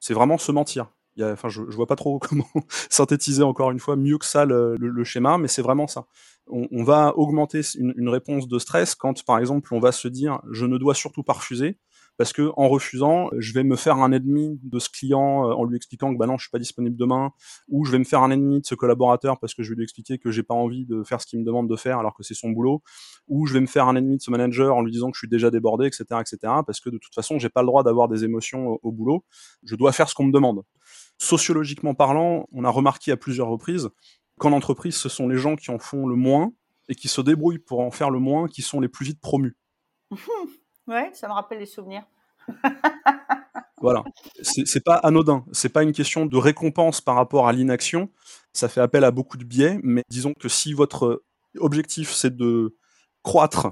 c'est 0.00 0.14
vraiment 0.14 0.38
se 0.38 0.52
mentir. 0.52 0.92
Enfin, 1.20 1.48
je, 1.48 1.62
je 1.68 1.74
vois 1.74 1.86
pas 1.86 1.96
trop 1.96 2.18
comment 2.22 2.46
synthétiser 2.90 3.42
encore 3.42 3.70
une 3.70 3.80
fois 3.80 3.96
mieux 3.96 4.18
que 4.18 4.24
ça 4.24 4.44
le, 4.44 5.04
schéma, 5.04 5.38
mais 5.38 5.48
c'est 5.48 5.62
vraiment 5.62 5.86
ça. 5.86 6.06
On, 6.46 6.68
on 6.70 6.84
va 6.84 7.12
augmenter 7.16 7.60
une, 7.76 7.92
une 7.96 8.08
réponse 8.08 8.48
de 8.48 8.58
stress 8.58 8.94
quand, 8.94 9.24
par 9.24 9.38
exemple, 9.38 9.74
on 9.74 9.80
va 9.80 9.92
se 9.92 10.08
dire 10.08 10.40
je 10.50 10.64
ne 10.66 10.78
dois 10.78 10.94
surtout 10.94 11.22
pas 11.22 11.34
refuser 11.34 11.78
parce 12.18 12.32
que 12.32 12.50
en 12.56 12.68
refusant, 12.68 13.30
je 13.38 13.54
vais 13.54 13.62
me 13.62 13.76
faire 13.76 13.96
un 13.96 14.10
ennemi 14.12 14.58
de 14.64 14.78
ce 14.78 14.90
client 14.90 15.48
euh, 15.48 15.54
en 15.54 15.64
lui 15.64 15.76
expliquant 15.76 16.12
que 16.12 16.18
bah 16.18 16.26
non, 16.26 16.36
je 16.36 16.42
suis 16.42 16.50
pas 16.50 16.58
disponible 16.58 16.96
demain, 16.96 17.30
ou 17.68 17.84
je 17.84 17.92
vais 17.92 17.98
me 17.98 18.04
faire 18.04 18.22
un 18.22 18.30
ennemi 18.30 18.60
de 18.60 18.66
ce 18.66 18.74
collaborateur 18.74 19.38
parce 19.38 19.54
que 19.54 19.62
je 19.62 19.70
vais 19.70 19.76
lui 19.76 19.84
expliquer 19.84 20.18
que 20.18 20.30
j'ai 20.32 20.42
pas 20.42 20.54
envie 20.54 20.84
de 20.84 21.04
faire 21.04 21.20
ce 21.20 21.26
qu'il 21.26 21.38
me 21.38 21.44
demande 21.44 21.70
de 21.70 21.76
faire 21.76 21.98
alors 21.98 22.14
que 22.14 22.24
c'est 22.24 22.34
son 22.34 22.50
boulot, 22.50 22.82
ou 23.28 23.46
je 23.46 23.54
vais 23.54 23.60
me 23.60 23.66
faire 23.66 23.86
un 23.86 23.94
ennemi 23.94 24.16
de 24.16 24.22
ce 24.22 24.32
manager 24.32 24.76
en 24.76 24.82
lui 24.82 24.90
disant 24.90 25.10
que 25.10 25.16
je 25.16 25.20
suis 25.20 25.28
déjà 25.28 25.50
débordé, 25.50 25.86
etc., 25.86 26.04
etc., 26.20 26.38
parce 26.66 26.80
que 26.80 26.90
de 26.90 26.98
toute 26.98 27.14
façon, 27.14 27.38
j'ai 27.38 27.48
pas 27.48 27.62
le 27.62 27.68
droit 27.68 27.84
d'avoir 27.84 28.08
des 28.08 28.24
émotions 28.24 28.66
au, 28.66 28.80
au 28.82 28.92
boulot. 28.92 29.24
Je 29.62 29.76
dois 29.76 29.92
faire 29.92 30.08
ce 30.08 30.14
qu'on 30.14 30.24
me 30.24 30.32
demande. 30.32 30.64
Sociologiquement 31.18 31.94
parlant, 31.94 32.48
on 32.52 32.64
a 32.64 32.70
remarqué 32.70 33.12
à 33.12 33.16
plusieurs 33.16 33.48
reprises 33.48 33.88
qu'en 34.38 34.52
entreprise, 34.52 34.96
ce 34.96 35.08
sont 35.08 35.28
les 35.28 35.36
gens 35.38 35.56
qui 35.56 35.70
en 35.70 35.78
font 35.78 36.06
le 36.06 36.16
moins 36.16 36.52
et 36.88 36.94
qui 36.94 37.08
se 37.08 37.20
débrouillent 37.20 37.58
pour 37.58 37.80
en 37.80 37.90
faire 37.90 38.10
le 38.10 38.18
moins 38.18 38.48
qui 38.48 38.62
sont 38.62 38.80
les 38.80 38.88
plus 38.88 39.04
vite 39.04 39.20
promus. 39.20 39.56
Ouais, 40.88 41.10
ça 41.12 41.28
me 41.28 41.32
rappelle 41.32 41.58
des 41.58 41.66
souvenirs. 41.66 42.04
Voilà. 43.80 44.02
C'est 44.42 44.82
pas 44.82 44.96
anodin. 44.96 45.44
C'est 45.52 45.68
pas 45.68 45.82
une 45.82 45.92
question 45.92 46.26
de 46.26 46.36
récompense 46.36 47.00
par 47.00 47.14
rapport 47.14 47.46
à 47.46 47.52
l'inaction. 47.52 48.10
Ça 48.52 48.68
fait 48.68 48.80
appel 48.80 49.04
à 49.04 49.10
beaucoup 49.10 49.36
de 49.36 49.44
biais, 49.44 49.78
mais 49.82 50.02
disons 50.08 50.34
que 50.34 50.48
si 50.48 50.72
votre 50.72 51.22
objectif 51.58 52.12
c'est 52.12 52.34
de 52.34 52.76
croître 53.22 53.68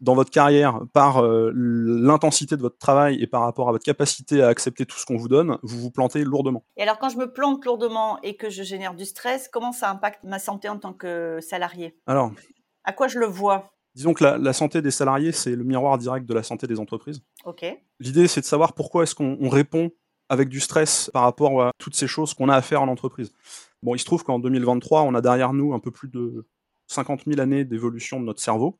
dans 0.00 0.14
votre 0.14 0.30
carrière 0.30 0.80
par 0.92 1.18
euh, 1.18 1.50
l'intensité 1.54 2.56
de 2.56 2.62
votre 2.62 2.78
travail 2.78 3.20
et 3.20 3.26
par 3.26 3.42
rapport 3.42 3.68
à 3.68 3.72
votre 3.72 3.84
capacité 3.84 4.42
à 4.42 4.48
accepter 4.48 4.86
tout 4.86 4.96
ce 4.96 5.04
qu'on 5.04 5.16
vous 5.16 5.28
donne, 5.28 5.58
vous 5.62 5.80
vous 5.80 5.90
plantez 5.90 6.22
lourdement. 6.24 6.64
Et 6.76 6.82
alors, 6.82 6.98
quand 6.98 7.08
je 7.08 7.16
me 7.16 7.32
plante 7.32 7.64
lourdement 7.64 8.20
et 8.22 8.36
que 8.36 8.48
je 8.48 8.62
génère 8.62 8.94
du 8.94 9.04
stress, 9.04 9.48
comment 9.48 9.72
ça 9.72 9.90
impacte 9.90 10.22
ma 10.24 10.38
santé 10.38 10.68
en 10.68 10.78
tant 10.78 10.92
que 10.92 11.40
salarié? 11.40 11.98
Alors, 12.06 12.30
À 12.84 12.92
quoi 12.92 13.08
je 13.08 13.18
le 13.18 13.26
vois? 13.26 13.72
Disons 13.98 14.14
que 14.14 14.22
la, 14.22 14.38
la 14.38 14.52
santé 14.52 14.80
des 14.80 14.92
salariés, 14.92 15.32
c'est 15.32 15.56
le 15.56 15.64
miroir 15.64 15.98
direct 15.98 16.24
de 16.24 16.32
la 16.32 16.44
santé 16.44 16.68
des 16.68 16.78
entreprises. 16.78 17.20
L'idée, 17.98 18.28
c'est 18.28 18.40
de 18.40 18.46
savoir 18.46 18.74
pourquoi 18.74 19.02
est-ce 19.02 19.16
qu'on 19.16 19.36
on 19.40 19.48
répond 19.48 19.90
avec 20.28 20.48
du 20.48 20.60
stress 20.60 21.10
par 21.12 21.24
rapport 21.24 21.60
à 21.64 21.72
toutes 21.78 21.96
ces 21.96 22.06
choses 22.06 22.32
qu'on 22.32 22.48
a 22.48 22.54
à 22.54 22.62
faire 22.62 22.80
en 22.80 22.86
entreprise. 22.86 23.32
Bon, 23.82 23.96
il 23.96 23.98
se 23.98 24.04
trouve 24.04 24.22
qu'en 24.22 24.38
2023, 24.38 25.02
on 25.02 25.16
a 25.16 25.20
derrière 25.20 25.52
nous 25.52 25.74
un 25.74 25.80
peu 25.80 25.90
plus 25.90 26.08
de 26.08 26.46
50 26.86 27.22
000 27.26 27.40
années 27.40 27.64
d'évolution 27.64 28.20
de 28.20 28.24
notre 28.24 28.40
cerveau. 28.40 28.78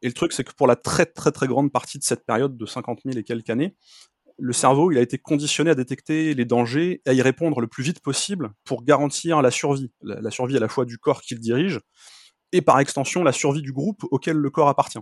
Et 0.00 0.06
le 0.06 0.14
truc, 0.14 0.32
c'est 0.32 0.44
que 0.44 0.52
pour 0.52 0.68
la 0.68 0.76
très 0.76 1.06
très 1.06 1.32
très 1.32 1.48
grande 1.48 1.72
partie 1.72 1.98
de 1.98 2.04
cette 2.04 2.24
période 2.24 2.56
de 2.56 2.66
50 2.66 3.00
000 3.04 3.18
et 3.18 3.24
quelques 3.24 3.50
années, 3.50 3.74
le 4.38 4.52
cerveau, 4.52 4.92
il 4.92 4.98
a 4.98 5.00
été 5.00 5.18
conditionné 5.18 5.70
à 5.70 5.74
détecter 5.74 6.34
les 6.34 6.44
dangers 6.44 7.02
et 7.04 7.10
à 7.10 7.12
y 7.14 7.22
répondre 7.22 7.60
le 7.60 7.66
plus 7.66 7.82
vite 7.82 7.98
possible 7.98 8.52
pour 8.64 8.84
garantir 8.84 9.42
la 9.42 9.50
survie. 9.50 9.90
La, 10.02 10.20
la 10.20 10.30
survie 10.30 10.56
à 10.56 10.60
la 10.60 10.68
fois 10.68 10.84
du 10.84 10.98
corps 10.98 11.20
qu'il 11.20 11.40
dirige 11.40 11.80
et 12.52 12.62
par 12.62 12.78
extension 12.80 13.22
la 13.22 13.32
survie 13.32 13.62
du 13.62 13.72
groupe 13.72 14.04
auquel 14.10 14.36
le 14.36 14.50
corps 14.50 14.68
appartient. 14.68 14.98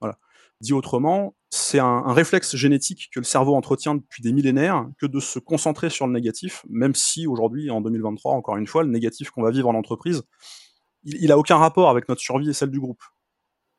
Voilà. 0.00 0.18
Dit 0.60 0.72
autrement, 0.72 1.36
c'est 1.50 1.78
un, 1.78 2.02
un 2.06 2.12
réflexe 2.12 2.56
génétique 2.56 3.10
que 3.12 3.20
le 3.20 3.24
cerveau 3.24 3.54
entretient 3.54 3.94
depuis 3.94 4.22
des 4.22 4.32
millénaires 4.32 4.88
que 4.98 5.06
de 5.06 5.20
se 5.20 5.38
concentrer 5.38 5.90
sur 5.90 6.06
le 6.06 6.12
négatif, 6.12 6.64
même 6.68 6.94
si 6.94 7.26
aujourd'hui, 7.26 7.70
en 7.70 7.80
2023, 7.80 8.32
encore 8.32 8.56
une 8.56 8.66
fois, 8.66 8.82
le 8.82 8.88
négatif 8.88 9.30
qu'on 9.30 9.42
va 9.42 9.50
vivre 9.50 9.68
en 9.68 9.74
entreprise, 9.74 10.22
il, 11.04 11.22
il 11.22 11.30
a 11.30 11.38
aucun 11.38 11.56
rapport 11.56 11.90
avec 11.90 12.08
notre 12.08 12.22
survie 12.22 12.48
et 12.50 12.54
celle 12.54 12.70
du 12.70 12.80
groupe. 12.80 13.02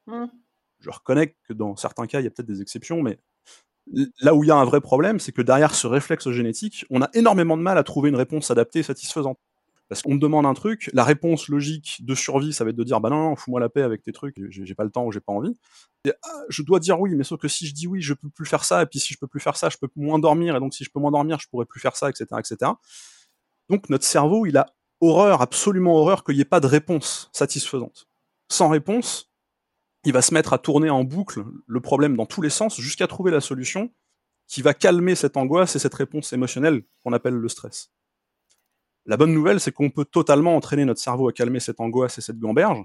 Hmm. 0.06 0.28
Je 0.80 0.90
reconnais 0.90 1.36
que 1.48 1.54
dans 1.54 1.76
certains 1.76 2.06
cas, 2.06 2.22
il 2.22 2.24
y 2.24 2.28
a 2.28 2.30
peut-être 2.30 2.48
des 2.48 2.62
exceptions, 2.62 3.02
mais 3.02 3.20
là 4.22 4.36
où 4.36 4.44
il 4.44 4.48
y 4.48 4.52
a 4.52 4.56
un 4.56 4.66
vrai 4.66 4.82
problème, 4.82 5.20
c'est 5.20 5.32
que 5.32 5.42
derrière 5.42 5.74
ce 5.74 5.88
réflexe 5.88 6.30
génétique, 6.30 6.86
on 6.90 7.02
a 7.02 7.10
énormément 7.14 7.58
de 7.58 7.62
mal 7.62 7.78
à 7.78 7.84
trouver 7.84 8.10
une 8.10 8.16
réponse 8.16 8.52
adaptée 8.52 8.80
et 8.80 8.84
satisfaisante. 8.84 9.40
Parce 9.90 10.02
qu'on 10.02 10.16
me 10.16 10.20
demande 10.20 10.46
un 10.46 10.54
truc, 10.54 10.90
la 10.94 11.06
réponse 11.06 11.48
logique 11.48 12.00
de 12.06 12.14
survie, 12.14 12.52
ça 12.52 12.66
va 12.66 12.72
être 12.72 12.76
de 12.76 12.84
dire 12.84 13.00
bah 13.00 13.10
non, 13.10 13.36
fous-moi 13.38 13.60
la 13.60 13.70
paix 13.70 13.82
avec 13.82 14.04
tes 14.04 14.12
trucs, 14.12 14.36
j'ai 14.50 14.76
pas 14.76 14.84
le 14.84 14.90
temps 14.90 15.06
ou 15.06 15.12
j'ai 15.12 15.22
pas 15.22 15.32
envie. 15.32 15.58
Ah, 16.06 16.44
je 16.50 16.62
dois 16.62 16.80
dire 16.80 17.00
oui, 17.00 17.16
mais 17.16 17.24
sauf 17.24 17.40
que 17.40 17.48
si 17.48 17.66
je 17.68 17.74
dis 17.74 17.88
oui, 17.88 18.02
je 18.02 18.14
peux 18.14 18.30
plus 18.30 18.46
faire 18.46 18.66
ça, 18.66 18.82
et 18.82 18.86
puis 18.86 19.00
si 19.00 19.14
je 19.14 19.20
peux 19.20 19.28
plus 19.28 19.40
faire 19.40 19.56
ça, 19.56 19.70
je 19.70 19.78
peux 19.78 19.88
moins 19.96 20.20
dormir, 20.20 20.56
et 20.56 20.60
donc 20.60 20.74
si 20.74 20.84
je 20.84 20.90
peux 20.90 21.00
moins 21.00 21.12
dormir, 21.12 21.40
je 21.40 21.48
pourrais 21.48 21.66
plus 21.66 21.80
faire 21.80 21.96
ça, 21.96 22.10
etc., 22.10 22.26
etc. 22.40 22.72
Donc 23.70 23.90
notre 23.90 24.06
cerveau, 24.06 24.46
il 24.46 24.58
a 24.58 24.66
horreur, 25.00 25.42
absolument 25.42 25.96
horreur 25.96 26.24
qu'il 26.24 26.36
n'y 26.36 26.42
ait 26.42 26.46
pas 26.46 26.60
de 26.60 26.68
réponse 26.68 27.30
satisfaisante. 27.32 28.08
Sans 28.50 28.70
réponse, 28.70 29.32
il 30.04 30.14
va 30.14 30.22
se 30.22 30.34
mettre 30.34 30.54
à 30.54 30.58
tourner 30.58 30.90
en 30.90 31.04
boucle 31.04 31.44
le 31.66 31.82
problème 31.82 32.16
dans 32.16 32.26
tous 32.26 32.42
les 32.42 32.50
sens 32.50 32.80
jusqu'à 32.80 33.08
trouver 33.08 33.32
la 33.32 33.42
solution 33.42 33.92
qui 34.48 34.62
va 34.62 34.74
calmer 34.74 35.16
cette 35.16 35.36
angoisse 35.36 35.76
et 35.76 35.80
cette 35.80 35.94
réponse 35.94 36.32
émotionnelle 36.32 36.84
qu'on 37.04 37.14
appelle 37.14 37.34
le 37.34 37.50
stress. 37.50 37.92
La 39.08 39.16
bonne 39.16 39.34
nouvelle, 39.34 39.62
c'est 39.62 39.72
qu'on 39.72 39.90
peut 39.90 40.04
totalement 40.04 40.58
entraîner 40.58 40.84
notre 40.84 41.00
cerveau 41.00 41.30
à 41.30 41.34
calmer 41.34 41.62
cette 41.62 41.80
angoisse 41.80 42.18
et 42.18 42.22
cette 42.22 42.40
gamberge. 42.40 42.84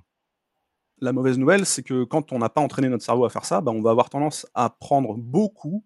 La 1.00 1.12
mauvaise 1.12 1.36
nouvelle, 1.36 1.66
c'est 1.66 1.82
que 1.82 2.04
quand 2.04 2.30
on 2.30 2.38
n'a 2.38 2.48
pas 2.48 2.60
entraîné 2.60 2.88
notre 2.88 3.04
cerveau 3.04 3.24
à 3.24 3.28
faire 3.28 3.44
ça, 3.44 3.60
bah, 3.60 3.72
on 3.72 3.82
va 3.82 3.90
avoir 3.90 4.08
tendance 4.08 4.46
à 4.54 4.70
prendre 4.70 5.16
beaucoup 5.16 5.84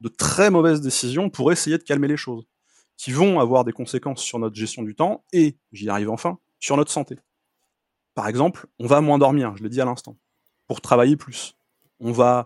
de 0.00 0.08
très 0.08 0.50
mauvaises 0.50 0.80
décisions 0.80 1.30
pour 1.30 1.52
essayer 1.52 1.78
de 1.78 1.84
calmer 1.84 2.08
les 2.08 2.16
choses, 2.16 2.48
qui 2.96 3.12
vont 3.12 3.38
avoir 3.38 3.64
des 3.64 3.70
conséquences 3.70 4.22
sur 4.22 4.40
notre 4.40 4.56
gestion 4.56 4.82
du 4.82 4.96
temps 4.96 5.24
et, 5.32 5.56
j'y 5.70 5.88
arrive 5.88 6.10
enfin, 6.10 6.40
sur 6.58 6.76
notre 6.76 6.90
santé. 6.90 7.16
Par 8.14 8.26
exemple, 8.26 8.66
on 8.80 8.88
va 8.88 9.00
moins 9.00 9.18
dormir, 9.18 9.56
je 9.56 9.62
l'ai 9.62 9.68
dit 9.68 9.80
à 9.80 9.84
l'instant, 9.84 10.16
pour 10.66 10.80
travailler 10.80 11.16
plus. 11.16 11.56
On 12.00 12.10
va 12.10 12.42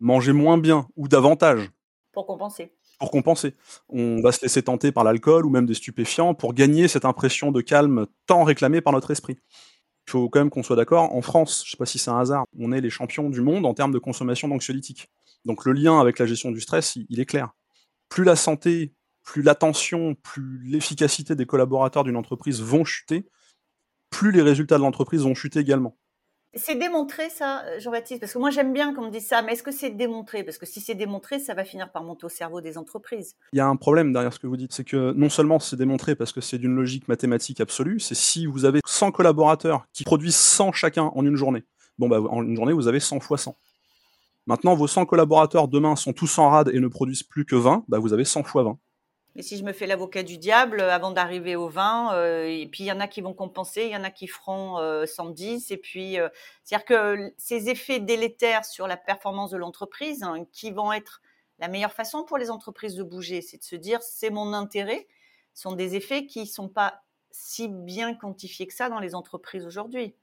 manger 0.00 0.32
moins 0.32 0.56
bien 0.56 0.88
ou 0.96 1.06
davantage. 1.06 1.70
Pour 2.12 2.26
compenser 2.26 2.72
pour 3.02 3.10
compenser. 3.10 3.56
On 3.88 4.20
va 4.20 4.30
se 4.30 4.40
laisser 4.42 4.62
tenter 4.62 4.92
par 4.92 5.02
l'alcool 5.02 5.44
ou 5.44 5.50
même 5.50 5.66
des 5.66 5.74
stupéfiants 5.74 6.34
pour 6.34 6.54
gagner 6.54 6.86
cette 6.86 7.04
impression 7.04 7.50
de 7.50 7.60
calme 7.60 8.06
tant 8.26 8.44
réclamée 8.44 8.80
par 8.80 8.92
notre 8.92 9.10
esprit. 9.10 9.40
Il 10.06 10.10
faut 10.12 10.28
quand 10.28 10.38
même 10.38 10.50
qu'on 10.50 10.62
soit 10.62 10.76
d'accord, 10.76 11.12
en 11.12 11.20
France, 11.20 11.64
je 11.64 11.70
ne 11.70 11.72
sais 11.72 11.76
pas 11.76 11.84
si 11.84 11.98
c'est 11.98 12.12
un 12.12 12.20
hasard, 12.20 12.44
on 12.56 12.70
est 12.70 12.80
les 12.80 12.90
champions 12.90 13.28
du 13.28 13.40
monde 13.40 13.66
en 13.66 13.74
termes 13.74 13.90
de 13.90 13.98
consommation 13.98 14.46
d'anxiolytiques. 14.46 15.10
Donc 15.44 15.64
le 15.64 15.72
lien 15.72 15.98
avec 15.98 16.20
la 16.20 16.26
gestion 16.26 16.52
du 16.52 16.60
stress, 16.60 16.94
il, 16.94 17.18
est 17.18 17.26
clair. 17.26 17.50
Plus 18.08 18.22
la 18.22 18.36
santé, 18.36 18.94
plus 19.24 19.42
l'attention, 19.42 20.14
plus 20.22 20.62
l'efficacité 20.62 21.34
des 21.34 21.44
collaborateurs 21.44 22.04
d'une 22.04 22.16
entreprise 22.16 22.62
vont 22.62 22.84
chuter, 22.84 23.28
plus 24.10 24.30
les 24.30 24.42
résultats 24.42 24.78
de 24.78 24.82
l'entreprise 24.82 25.22
vont 25.22 25.34
chuter 25.34 25.58
également. 25.58 25.98
C'est 26.54 26.74
démontré 26.74 27.30
ça, 27.30 27.64
euh, 27.64 27.80
Jean-Baptiste? 27.80 28.20
Parce 28.20 28.34
que 28.34 28.38
moi 28.38 28.50
j'aime 28.50 28.74
bien 28.74 28.92
qu'on 28.92 29.06
me 29.06 29.10
dise 29.10 29.26
ça, 29.26 29.40
mais 29.40 29.52
est-ce 29.52 29.62
que 29.62 29.70
c'est 29.70 29.88
démontré? 29.88 30.44
Parce 30.44 30.58
que 30.58 30.66
si 30.66 30.82
c'est 30.82 30.94
démontré, 30.94 31.38
ça 31.38 31.54
va 31.54 31.64
finir 31.64 31.90
par 31.90 32.04
monter 32.04 32.26
au 32.26 32.28
cerveau 32.28 32.60
des 32.60 32.76
entreprises. 32.76 33.36
Il 33.54 33.56
y 33.56 33.60
a 33.60 33.66
un 33.66 33.76
problème 33.76 34.12
derrière 34.12 34.34
ce 34.34 34.38
que 34.38 34.46
vous 34.46 34.58
dites, 34.58 34.74
c'est 34.74 34.84
que 34.84 35.12
non 35.12 35.30
seulement 35.30 35.58
c'est 35.58 35.76
démontré 35.76 36.14
parce 36.14 36.30
que 36.30 36.42
c'est 36.42 36.58
d'une 36.58 36.74
logique 36.74 37.08
mathématique 37.08 37.62
absolue, 37.62 38.00
c'est 38.00 38.14
si 38.14 38.44
vous 38.44 38.66
avez 38.66 38.80
100 38.84 39.12
collaborateurs 39.12 39.86
qui 39.94 40.04
produisent 40.04 40.36
100 40.36 40.72
chacun 40.72 41.04
en 41.04 41.24
une 41.24 41.36
journée, 41.36 41.64
bon 41.98 42.08
bah 42.08 42.20
en 42.20 42.42
une 42.42 42.54
journée 42.54 42.74
vous 42.74 42.86
avez 42.86 43.00
100 43.00 43.20
fois 43.20 43.38
100. 43.38 43.56
Maintenant 44.46 44.74
vos 44.74 44.86
100 44.86 45.06
collaborateurs 45.06 45.68
demain 45.68 45.96
sont 45.96 46.12
tous 46.12 46.38
en 46.38 46.50
rade 46.50 46.70
et 46.74 46.80
ne 46.80 46.88
produisent 46.88 47.22
plus 47.22 47.46
que 47.46 47.56
20, 47.56 47.84
bah 47.88 47.98
vous 47.98 48.12
avez 48.12 48.26
100 48.26 48.42
fois 48.42 48.62
20. 48.62 48.78
Et 49.34 49.42
si 49.42 49.56
je 49.56 49.64
me 49.64 49.72
fais 49.72 49.86
l'avocat 49.86 50.22
du 50.22 50.36
diable 50.36 50.80
euh, 50.80 50.92
avant 50.92 51.10
d'arriver 51.10 51.56
au 51.56 51.68
20, 51.68 52.14
euh, 52.14 52.44
et 52.44 52.66
puis 52.66 52.84
il 52.84 52.86
y 52.86 52.92
en 52.92 53.00
a 53.00 53.08
qui 53.08 53.22
vont 53.22 53.32
compenser, 53.32 53.84
il 53.84 53.92
y 53.92 53.96
en 53.96 54.04
a 54.04 54.10
qui 54.10 54.26
feront 54.26 54.78
110, 55.06 55.70
euh, 55.70 55.74
et 55.74 55.76
puis 55.78 56.16
c'est-à-dire 56.62 56.84
que 56.84 57.32
ces 57.38 57.70
effets 57.70 58.00
délétères 58.00 58.64
sur 58.64 58.86
la 58.86 58.96
performance 58.96 59.50
de 59.50 59.56
l'entreprise, 59.56 60.22
hein, 60.22 60.44
qui 60.52 60.70
vont 60.70 60.92
être 60.92 61.22
la 61.58 61.68
meilleure 61.68 61.92
façon 61.92 62.24
pour 62.24 62.38
les 62.38 62.50
entreprises 62.50 62.94
de 62.94 63.02
bouger, 63.02 63.40
c'est 63.40 63.58
de 63.58 63.62
se 63.62 63.76
dire 63.76 64.02
c'est 64.02 64.30
mon 64.30 64.52
intérêt, 64.52 65.06
sont 65.54 65.72
des 65.72 65.96
effets 65.96 66.26
qui 66.26 66.40
ne 66.40 66.46
sont 66.46 66.68
pas 66.68 67.02
si 67.30 67.68
bien 67.68 68.14
quantifiés 68.14 68.66
que 68.66 68.74
ça 68.74 68.90
dans 68.90 69.00
les 69.00 69.14
entreprises 69.14 69.64
aujourd'hui. 69.64 70.14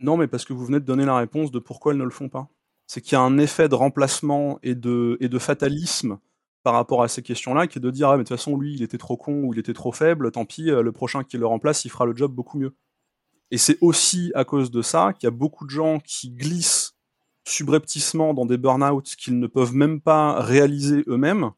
Non, 0.00 0.16
mais 0.16 0.26
parce 0.26 0.44
que 0.44 0.52
vous 0.52 0.66
venez 0.66 0.80
de 0.80 0.84
donner 0.84 1.06
la 1.06 1.16
réponse 1.16 1.50
de 1.50 1.58
pourquoi 1.58 1.92
elles 1.92 1.98
ne 1.98 2.04
le 2.04 2.10
font 2.10 2.28
pas. 2.28 2.48
C'est 2.86 3.00
qu'il 3.00 3.12
y 3.12 3.16
a 3.16 3.20
un 3.20 3.38
effet 3.38 3.68
de 3.68 3.74
remplacement 3.74 4.58
et 4.62 4.74
de, 4.74 5.16
et 5.20 5.28
de 5.28 5.38
fatalisme 5.38 6.18
par 6.62 6.74
rapport 6.74 7.02
à 7.02 7.08
ces 7.08 7.22
questions-là, 7.22 7.66
qui 7.66 7.78
est 7.78 7.82
de 7.82 7.90
dire 7.90 8.08
ah 8.08 8.16
mais 8.16 8.24
de 8.24 8.28
toute 8.28 8.36
façon 8.36 8.56
lui 8.56 8.74
il 8.74 8.82
était 8.82 8.98
trop 8.98 9.16
con 9.16 9.42
ou 9.44 9.52
il 9.52 9.58
était 9.58 9.74
trop 9.74 9.92
faible, 9.92 10.30
tant 10.30 10.44
pis, 10.44 10.70
euh, 10.70 10.82
le 10.82 10.92
prochain 10.92 11.24
qui 11.24 11.36
le 11.38 11.46
remplace 11.46 11.84
il 11.84 11.90
fera 11.90 12.06
le 12.06 12.16
job 12.16 12.32
beaucoup 12.32 12.58
mieux. 12.58 12.74
Et 13.50 13.58
c'est 13.58 13.78
aussi 13.80 14.32
à 14.34 14.44
cause 14.44 14.70
de 14.70 14.82
ça 14.82 15.12
qu'il 15.12 15.26
y 15.26 15.28
a 15.28 15.30
beaucoup 15.30 15.64
de 15.66 15.70
gens 15.70 15.98
qui 16.00 16.30
glissent 16.30 16.94
subrepticement 17.44 18.34
dans 18.34 18.46
des 18.46 18.56
burn-out 18.56 19.14
qu'ils 19.16 19.38
ne 19.38 19.46
peuvent 19.46 19.74
même 19.74 20.00
pas 20.00 20.40
réaliser 20.40 21.04
eux-mêmes, 21.08 21.50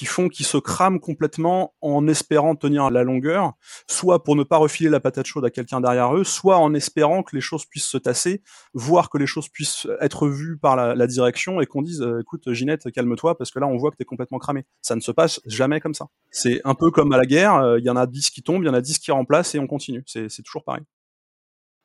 qui 0.00 0.06
font 0.06 0.30
qu'ils 0.30 0.46
se 0.46 0.56
crament 0.56 0.98
complètement 0.98 1.74
en 1.82 2.08
espérant 2.08 2.56
tenir 2.56 2.90
la 2.90 3.02
longueur, 3.02 3.52
soit 3.86 4.24
pour 4.24 4.34
ne 4.34 4.44
pas 4.44 4.56
refiler 4.56 4.88
la 4.88 4.98
patate 4.98 5.26
chaude 5.26 5.44
à 5.44 5.50
quelqu'un 5.50 5.82
derrière 5.82 6.16
eux, 6.16 6.24
soit 6.24 6.56
en 6.56 6.72
espérant 6.72 7.22
que 7.22 7.36
les 7.36 7.42
choses 7.42 7.66
puissent 7.66 7.84
se 7.84 7.98
tasser, 7.98 8.42
voire 8.72 9.10
que 9.10 9.18
les 9.18 9.26
choses 9.26 9.50
puissent 9.50 9.86
être 10.00 10.26
vues 10.26 10.56
par 10.56 10.74
la, 10.74 11.06
direction 11.06 11.60
et 11.60 11.66
qu'on 11.66 11.82
dise 11.82 12.00
euh, 12.00 12.22
écoute 12.22 12.50
Ginette 12.50 12.90
calme-toi 12.90 13.36
parce 13.36 13.50
que 13.50 13.58
là 13.58 13.66
on 13.66 13.76
voit 13.76 13.90
que 13.90 13.96
tu 13.96 14.02
es 14.04 14.06
complètement 14.06 14.38
cramé. 14.38 14.64
Ça 14.80 14.96
ne 14.96 15.00
se 15.00 15.12
passe 15.12 15.42
jamais 15.44 15.80
comme 15.80 15.92
ça. 15.92 16.06
C'est 16.30 16.62
un 16.64 16.74
peu 16.74 16.90
comme 16.90 17.12
à 17.12 17.18
la 17.18 17.26
guerre, 17.26 17.56
euh, 17.56 17.78
il 17.78 17.84
y 17.84 17.90
en 17.90 17.96
a 17.96 18.06
10 18.06 18.30
qui 18.30 18.42
tombent, 18.42 18.62
il 18.62 18.68
y 18.68 18.70
en 18.70 18.74
a 18.74 18.80
10 18.80 19.00
qui 19.00 19.10
remplacent 19.12 19.54
et 19.54 19.58
on 19.58 19.66
continue. 19.66 20.02
C'est 20.06 20.42
toujours 20.42 20.64
pareil. 20.64 20.84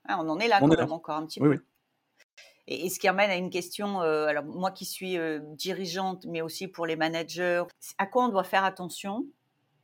Ah, 0.07 0.21
on 0.21 0.29
en 0.29 0.39
est 0.39 0.47
là 0.47 0.61
quand 0.61 0.67
même 0.67 0.93
encore 0.93 1.17
un 1.17 1.25
petit 1.25 1.41
peu. 1.41 1.59
Et, 2.67 2.89
ce 2.89 2.99
qui 2.99 3.07
amène 3.07 3.29
à 3.29 3.35
une 3.35 3.49
question, 3.49 4.01
euh, 4.01 4.25
alors 4.27 4.43
moi 4.45 4.71
qui 4.71 4.85
suis 4.85 5.17
euh, 5.17 5.39
dirigeante, 5.41 6.25
mais 6.25 6.41
aussi 6.41 6.67
pour 6.67 6.85
les 6.85 6.95
managers, 6.95 7.63
à 7.97 8.05
quoi 8.05 8.25
on 8.25 8.29
doit 8.29 8.43
faire 8.43 8.63
attention 8.63 9.25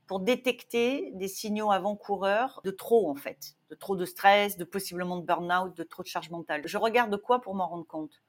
pour 0.08 0.20
détecter 0.20 1.12
des 1.14 1.28
signaux 1.28 1.72
avant-coureurs 1.72 2.62
de 2.66 2.72
trop 2.72 3.10
en 3.10 3.16
fait, 3.16 3.56
de 3.70 3.76
trop 3.76 3.96
de 3.96 4.06
stress, 4.06 4.58
de 4.58 4.66
possiblement 4.66 5.18
de 5.18 5.26
burn-out, 5.26 5.76
de 5.78 5.84
trop 5.84 6.04
de 6.04 6.08
charge 6.08 6.30
mentale? 6.32 6.64
Je 6.66 6.78
regarde 6.78 7.16
quoi 7.18 7.40
pour 7.42 7.56
m'en 7.56 7.68
rendre 7.68 7.86
compte? 7.88 8.22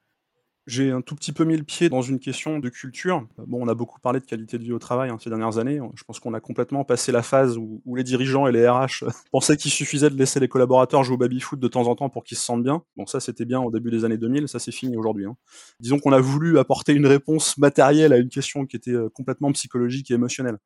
J'ai 0.66 0.90
un 0.92 1.00
tout 1.00 1.16
petit 1.16 1.32
peu 1.32 1.44
mis 1.44 1.56
le 1.56 1.64
pied 1.64 1.88
dans 1.88 2.02
une 2.02 2.20
question 2.20 2.58
de 2.58 2.68
culture. 2.68 3.26
Bon, 3.36 3.60
on 3.62 3.68
a 3.68 3.74
beaucoup 3.74 3.98
parlé 3.98 4.20
de 4.20 4.24
qualité 4.24 4.58
de 4.58 4.62
vie 4.62 4.72
au 4.72 4.78
travail 4.78 5.10
hein, 5.10 5.18
ces 5.20 5.28
dernières 5.28 5.58
années. 5.58 5.80
Je 5.94 6.04
pense 6.04 6.20
qu'on 6.20 6.34
a 6.34 6.40
complètement 6.40 6.84
passé 6.84 7.10
la 7.10 7.22
phase 7.22 7.58
où, 7.58 7.82
les 7.96 8.04
dirigeants 8.04 8.46
et 8.46 8.52
les 8.52 8.68
RH 8.68 9.04
pensaient 9.32 9.56
qu'il 9.56 9.70
suffisait 9.70 10.10
de 10.10 10.16
laisser 10.16 10.38
les 10.38 10.48
collaborateurs 10.48 11.02
jouer 11.02 11.14
au 11.14 11.18
baby-foot 11.18 11.58
de 11.58 11.68
temps 11.68 11.88
en 11.88 11.96
temps 11.96 12.08
pour 12.08 12.22
qu'ils 12.22 12.36
se 12.36 12.44
sentent 12.44 12.62
bien. 12.62 12.82
Bon, 12.96 13.06
ça, 13.06 13.18
c'était 13.18 13.44
bien 13.44 13.60
au 13.60 13.70
début 13.70 13.90
des 13.90 14.04
années 14.04 14.18
2000, 14.18 14.48
ça, 14.48 14.58
c'est 14.58 14.72
fini 14.72 14.96
aujourd'hui. 14.96 15.26
Hein. 15.26 15.36
Disons 15.80 15.98
qu'on 15.98 16.12
a 16.12 16.20
voulu 16.20 16.58
apporter 16.58 16.92
une 16.92 17.06
réponse 17.06 17.58
matérielle 17.58 18.12
à 18.12 18.18
une 18.18 18.28
question 18.28 18.64
qui 18.64 18.76
était 18.76 18.92
euh, 18.92 19.08
complètement 19.08 19.50
psychologique 19.52 20.10
et 20.10 20.14
émotionnelle. 20.14 20.58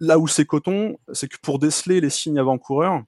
Là 0.00 0.18
où 0.18 0.26
c'est 0.28 0.44
coton, 0.44 0.96
c'est 1.12 1.28
que 1.28 1.36
pour 1.42 1.58
déceler 1.58 2.00
les 2.00 2.10
signes 2.10 2.38
avant-coureurs, 2.38 3.02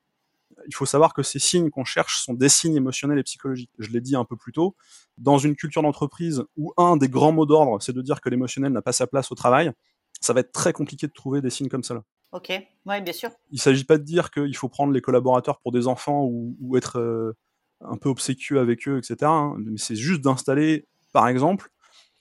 il 0.66 0.74
faut 0.74 0.86
savoir 0.86 1.14
que 1.14 1.22
ces 1.22 1.38
signes 1.38 1.70
qu'on 1.70 1.84
cherche 1.84 2.22
sont 2.22 2.34
des 2.34 2.48
signes 2.48 2.76
émotionnels 2.76 3.18
et 3.18 3.22
psychologiques. 3.22 3.70
Je 3.78 3.90
l'ai 3.90 4.00
dit 4.00 4.16
un 4.16 4.24
peu 4.24 4.36
plus 4.36 4.52
tôt. 4.52 4.76
Dans 5.18 5.38
une 5.38 5.56
culture 5.56 5.82
d'entreprise 5.82 6.44
où 6.56 6.72
un 6.76 6.96
des 6.96 7.08
grands 7.08 7.32
mots 7.32 7.46
d'ordre, 7.46 7.80
c'est 7.82 7.92
de 7.92 8.02
dire 8.02 8.20
que 8.20 8.28
l'émotionnel 8.28 8.72
n'a 8.72 8.82
pas 8.82 8.92
sa 8.92 9.06
place 9.06 9.30
au 9.32 9.34
travail, 9.34 9.72
ça 10.20 10.32
va 10.32 10.40
être 10.40 10.52
très 10.52 10.72
compliqué 10.72 11.06
de 11.06 11.12
trouver 11.12 11.40
des 11.40 11.50
signes 11.50 11.68
comme 11.68 11.84
ça. 11.84 12.02
Ok, 12.32 12.52
oui, 12.86 13.00
bien 13.00 13.12
sûr. 13.12 13.30
Il 13.50 13.56
ne 13.56 13.60
s'agit 13.60 13.84
pas 13.84 13.98
de 13.98 14.04
dire 14.04 14.30
qu'il 14.30 14.56
faut 14.56 14.68
prendre 14.68 14.92
les 14.92 15.00
collaborateurs 15.00 15.58
pour 15.60 15.72
des 15.72 15.88
enfants 15.88 16.24
ou, 16.24 16.76
être 16.76 16.98
euh, 16.98 17.36
un 17.80 17.96
peu 17.96 18.08
obséquieux 18.08 18.60
avec 18.60 18.86
eux, 18.86 18.98
etc. 18.98 19.16
Hein. 19.22 19.56
Mais 19.58 19.78
c'est 19.78 19.96
juste 19.96 20.20
d'installer, 20.20 20.86
par 21.12 21.26
exemple, 21.26 21.70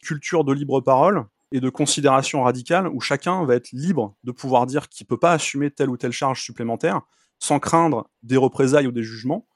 culture 0.02 0.44
de 0.44 0.54
libre 0.54 0.82
parole 0.82 1.26
et 1.52 1.60
de 1.60 1.70
considération 1.70 2.44
radicale 2.44 2.88
où 2.88 3.00
chacun 3.00 3.44
va 3.46 3.56
être 3.56 3.72
libre 3.72 4.16
de 4.24 4.32
pouvoir 4.32 4.66
dire 4.66 4.90
qu'il 4.90 5.06
ne 5.06 5.10
peut 5.10 5.20
pas 5.20 5.34
assumer 5.34 5.70
telle 5.72 5.90
ou 5.90 5.98
telle 5.98 6.12
charge 6.12 6.42
supplémentaire 6.42 7.02
sans 7.40 7.60
craindre 7.60 8.10
des 8.24 8.38
représailles 8.38 8.88
ou 8.88 8.92
des 8.92 9.04
jugements, 9.04 9.48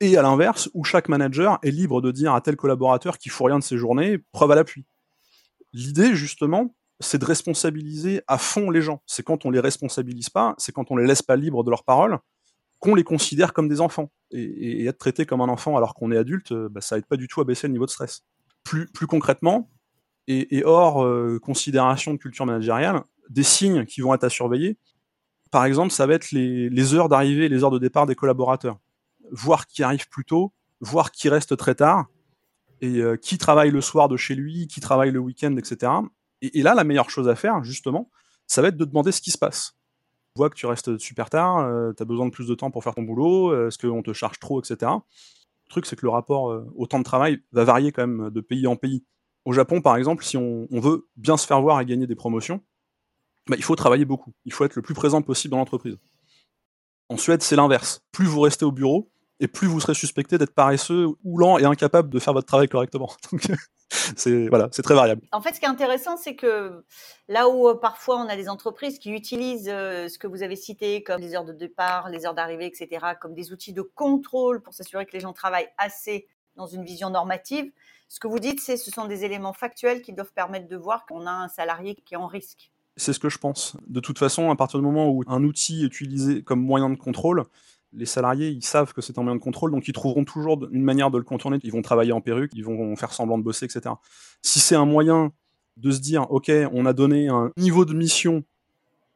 et 0.00 0.16
à 0.16 0.22
l'inverse, 0.22 0.68
où 0.74 0.84
chaque 0.84 1.08
manager 1.08 1.58
est 1.62 1.70
libre 1.70 2.00
de 2.02 2.10
dire 2.10 2.34
à 2.34 2.40
tel 2.40 2.56
collaborateur 2.56 3.18
qu'il 3.18 3.32
faut 3.32 3.44
rien 3.44 3.58
de 3.58 3.64
ses 3.64 3.78
journées, 3.78 4.18
preuve 4.32 4.50
à 4.50 4.54
l'appui. 4.54 4.84
L'idée, 5.72 6.14
justement, 6.14 6.74
c'est 7.00 7.18
de 7.18 7.24
responsabiliser 7.24 8.22
à 8.26 8.38
fond 8.38 8.70
les 8.70 8.82
gens. 8.82 9.02
C'est 9.06 9.22
quand 9.22 9.46
on 9.46 9.50
les 9.50 9.60
responsabilise 9.60 10.30
pas, 10.30 10.54
c'est 10.58 10.72
quand 10.72 10.90
on 10.90 10.96
les 10.96 11.06
laisse 11.06 11.22
pas 11.22 11.36
libres 11.36 11.64
de 11.64 11.70
leurs 11.70 11.84
paroles, 11.84 12.18
qu'on 12.80 12.94
les 12.94 13.04
considère 13.04 13.52
comme 13.52 13.68
des 13.68 13.80
enfants. 13.80 14.10
Et, 14.30 14.86
être 14.86 14.98
traité 14.98 15.26
comme 15.26 15.40
un 15.40 15.48
enfant 15.48 15.76
alors 15.76 15.94
qu'on 15.94 16.12
est 16.12 16.16
adulte, 16.16 16.52
bah, 16.52 16.80
ça 16.80 16.98
aide 16.98 17.06
pas 17.06 17.16
du 17.16 17.28
tout 17.28 17.40
à 17.40 17.44
baisser 17.44 17.66
le 17.66 17.72
niveau 17.72 17.86
de 17.86 17.90
stress. 17.90 18.24
Plus, 18.62 18.86
plus 18.86 19.06
concrètement, 19.06 19.70
et, 20.26 20.62
hors 20.64 21.04
euh, 21.04 21.38
considération 21.40 22.14
de 22.14 22.18
culture 22.18 22.46
managériale, 22.46 23.02
des 23.28 23.42
signes 23.42 23.84
qui 23.84 24.00
vont 24.00 24.14
être 24.14 24.24
à 24.24 24.30
surveiller, 24.30 24.78
par 25.54 25.66
exemple, 25.66 25.92
ça 25.92 26.04
va 26.04 26.14
être 26.14 26.32
les, 26.32 26.94
heures 26.94 27.08
d'arrivée 27.08 27.44
et 27.44 27.48
les 27.48 27.62
heures 27.62 27.70
de 27.70 27.78
départ 27.78 28.06
des 28.06 28.16
collaborateurs. 28.16 28.80
Voir 29.30 29.68
qui 29.68 29.84
arrive 29.84 30.08
plus 30.08 30.24
tôt, 30.24 30.52
voir 30.80 31.12
qui 31.12 31.28
reste 31.28 31.56
très 31.56 31.76
tard, 31.76 32.06
et 32.80 32.96
euh, 32.96 33.16
qui 33.16 33.38
travaille 33.38 33.70
le 33.70 33.80
soir 33.80 34.08
de 34.08 34.16
chez 34.16 34.34
lui, 34.34 34.66
qui 34.66 34.80
travaille 34.80 35.12
le 35.12 35.20
week-end, 35.20 35.56
etc. 35.56 35.92
Et, 36.42 36.60
là, 36.60 36.74
la 36.74 36.82
meilleure 36.82 37.08
chose 37.08 37.28
à 37.28 37.36
faire, 37.36 37.62
justement, 37.62 38.10
ça 38.48 38.62
va 38.62 38.68
être 38.68 38.76
de 38.76 38.84
demander 38.84 39.12
ce 39.12 39.20
qui 39.20 39.30
se 39.30 39.38
passe. 39.38 39.76
Vois 40.34 40.50
que 40.50 40.56
tu 40.56 40.66
restes 40.66 40.98
super 40.98 41.30
tard, 41.30 41.58
euh, 41.58 41.92
tu 41.96 42.02
as 42.02 42.06
besoin 42.06 42.26
de 42.26 42.32
plus 42.32 42.48
de 42.48 42.54
temps 42.56 42.72
pour 42.72 42.82
faire 42.82 42.96
ton 42.96 43.02
boulot, 43.02 43.52
euh, 43.52 43.68
est-ce 43.68 43.78
qu'on 43.78 44.02
te 44.02 44.12
charge 44.12 44.40
trop, 44.40 44.60
etc. 44.60 44.90
Le 44.90 45.70
truc, 45.70 45.86
c'est 45.86 45.94
que 45.94 46.04
le 46.04 46.10
rapport 46.10 46.64
au 46.74 46.88
temps 46.88 46.98
de 46.98 47.04
travail 47.04 47.38
va 47.52 47.62
varier 47.62 47.92
quand 47.92 48.04
même 48.04 48.28
de 48.28 48.40
pays 48.40 48.66
en 48.66 48.74
pays. 48.74 49.04
Au 49.44 49.52
Japon, 49.52 49.80
par 49.80 49.94
exemple, 49.98 50.24
si 50.24 50.36
on 50.36 50.66
veut 50.72 51.06
bien 51.16 51.36
se 51.36 51.46
faire 51.46 51.62
voir 51.62 51.80
et 51.80 51.86
gagner 51.86 52.08
des 52.08 52.16
promotions, 52.16 52.60
bah, 53.48 53.56
il 53.56 53.64
faut 53.64 53.76
travailler 53.76 54.04
beaucoup. 54.04 54.32
Il 54.44 54.52
faut 54.52 54.64
être 54.64 54.76
le 54.76 54.82
plus 54.82 54.94
présent 54.94 55.22
possible 55.22 55.52
dans 55.52 55.58
l'entreprise. 55.58 55.96
En 57.08 57.16
Suède, 57.16 57.42
c'est 57.42 57.56
l'inverse. 57.56 58.02
Plus 58.12 58.26
vous 58.26 58.40
restez 58.40 58.64
au 58.64 58.72
bureau, 58.72 59.10
et 59.40 59.48
plus 59.48 59.66
vous 59.66 59.80
serez 59.80 59.94
suspecté 59.94 60.38
d'être 60.38 60.54
paresseux 60.54 61.08
ou 61.22 61.38
lent 61.38 61.58
et 61.58 61.64
incapable 61.64 62.08
de 62.08 62.18
faire 62.18 62.32
votre 62.32 62.46
travail 62.46 62.68
correctement. 62.68 63.12
c'est 64.16 64.48
voilà, 64.48 64.68
c'est 64.72 64.82
très 64.82 64.94
variable. 64.94 65.22
En 65.32 65.40
fait, 65.40 65.54
ce 65.54 65.60
qui 65.60 65.66
est 65.66 65.68
intéressant, 65.68 66.16
c'est 66.16 66.36
que 66.36 66.84
là 67.28 67.48
où 67.48 67.68
euh, 67.68 67.74
parfois 67.74 68.18
on 68.18 68.28
a 68.28 68.36
des 68.36 68.48
entreprises 68.48 68.98
qui 68.98 69.12
utilisent 69.12 69.68
euh, 69.68 70.08
ce 70.08 70.18
que 70.18 70.26
vous 70.26 70.42
avez 70.42 70.56
cité 70.56 71.02
comme 71.02 71.20
les 71.20 71.34
heures 71.34 71.44
de 71.44 71.52
départ, 71.52 72.08
les 72.08 72.26
heures 72.26 72.34
d'arrivée, 72.34 72.66
etc., 72.66 73.06
comme 73.20 73.34
des 73.34 73.52
outils 73.52 73.72
de 73.72 73.82
contrôle 73.82 74.62
pour 74.62 74.74
s'assurer 74.74 75.06
que 75.06 75.12
les 75.12 75.20
gens 75.20 75.32
travaillent 75.32 75.70
assez 75.78 76.26
dans 76.56 76.66
une 76.66 76.84
vision 76.84 77.10
normative. 77.10 77.70
Ce 78.08 78.20
que 78.20 78.28
vous 78.28 78.38
dites, 78.38 78.60
c'est 78.60 78.76
ce 78.76 78.90
sont 78.90 79.06
des 79.06 79.24
éléments 79.24 79.52
factuels 79.52 80.02
qui 80.02 80.12
doivent 80.12 80.32
permettre 80.32 80.68
de 80.68 80.76
voir 80.76 81.04
qu'on 81.06 81.26
a 81.26 81.32
un 81.32 81.48
salarié 81.48 81.94
qui 81.94 82.14
est 82.14 82.18
en 82.18 82.26
risque. 82.26 82.70
C'est 82.96 83.12
ce 83.12 83.18
que 83.18 83.28
je 83.28 83.38
pense. 83.38 83.76
De 83.86 84.00
toute 84.00 84.18
façon, 84.18 84.50
à 84.50 84.56
partir 84.56 84.78
du 84.78 84.84
moment 84.84 85.10
où 85.10 85.22
un 85.26 85.42
outil 85.42 85.82
est 85.82 85.86
utilisé 85.86 86.42
comme 86.42 86.60
moyen 86.60 86.90
de 86.90 86.96
contrôle, 86.96 87.44
les 87.92 88.06
salariés, 88.06 88.48
ils 88.48 88.64
savent 88.64 88.92
que 88.92 89.00
c'est 89.00 89.18
un 89.18 89.22
moyen 89.22 89.36
de 89.36 89.42
contrôle, 89.42 89.70
donc 89.70 89.88
ils 89.88 89.92
trouveront 89.92 90.24
toujours 90.24 90.66
une 90.70 90.82
manière 90.82 91.10
de 91.10 91.18
le 91.18 91.24
contourner. 91.24 91.58
Ils 91.62 91.72
vont 91.72 91.82
travailler 91.82 92.12
en 92.12 92.20
perruque, 92.20 92.50
ils 92.54 92.64
vont 92.64 92.94
faire 92.96 93.12
semblant 93.12 93.38
de 93.38 93.42
bosser, 93.42 93.66
etc. 93.66 93.94
Si 94.42 94.60
c'est 94.60 94.74
un 94.74 94.84
moyen 94.84 95.32
de 95.76 95.90
se 95.90 96.00
dire, 96.00 96.30
OK, 96.30 96.50
on 96.72 96.86
a 96.86 96.92
donné 96.92 97.28
un 97.28 97.50
niveau 97.56 97.84
de 97.84 97.94
mission 97.94 98.44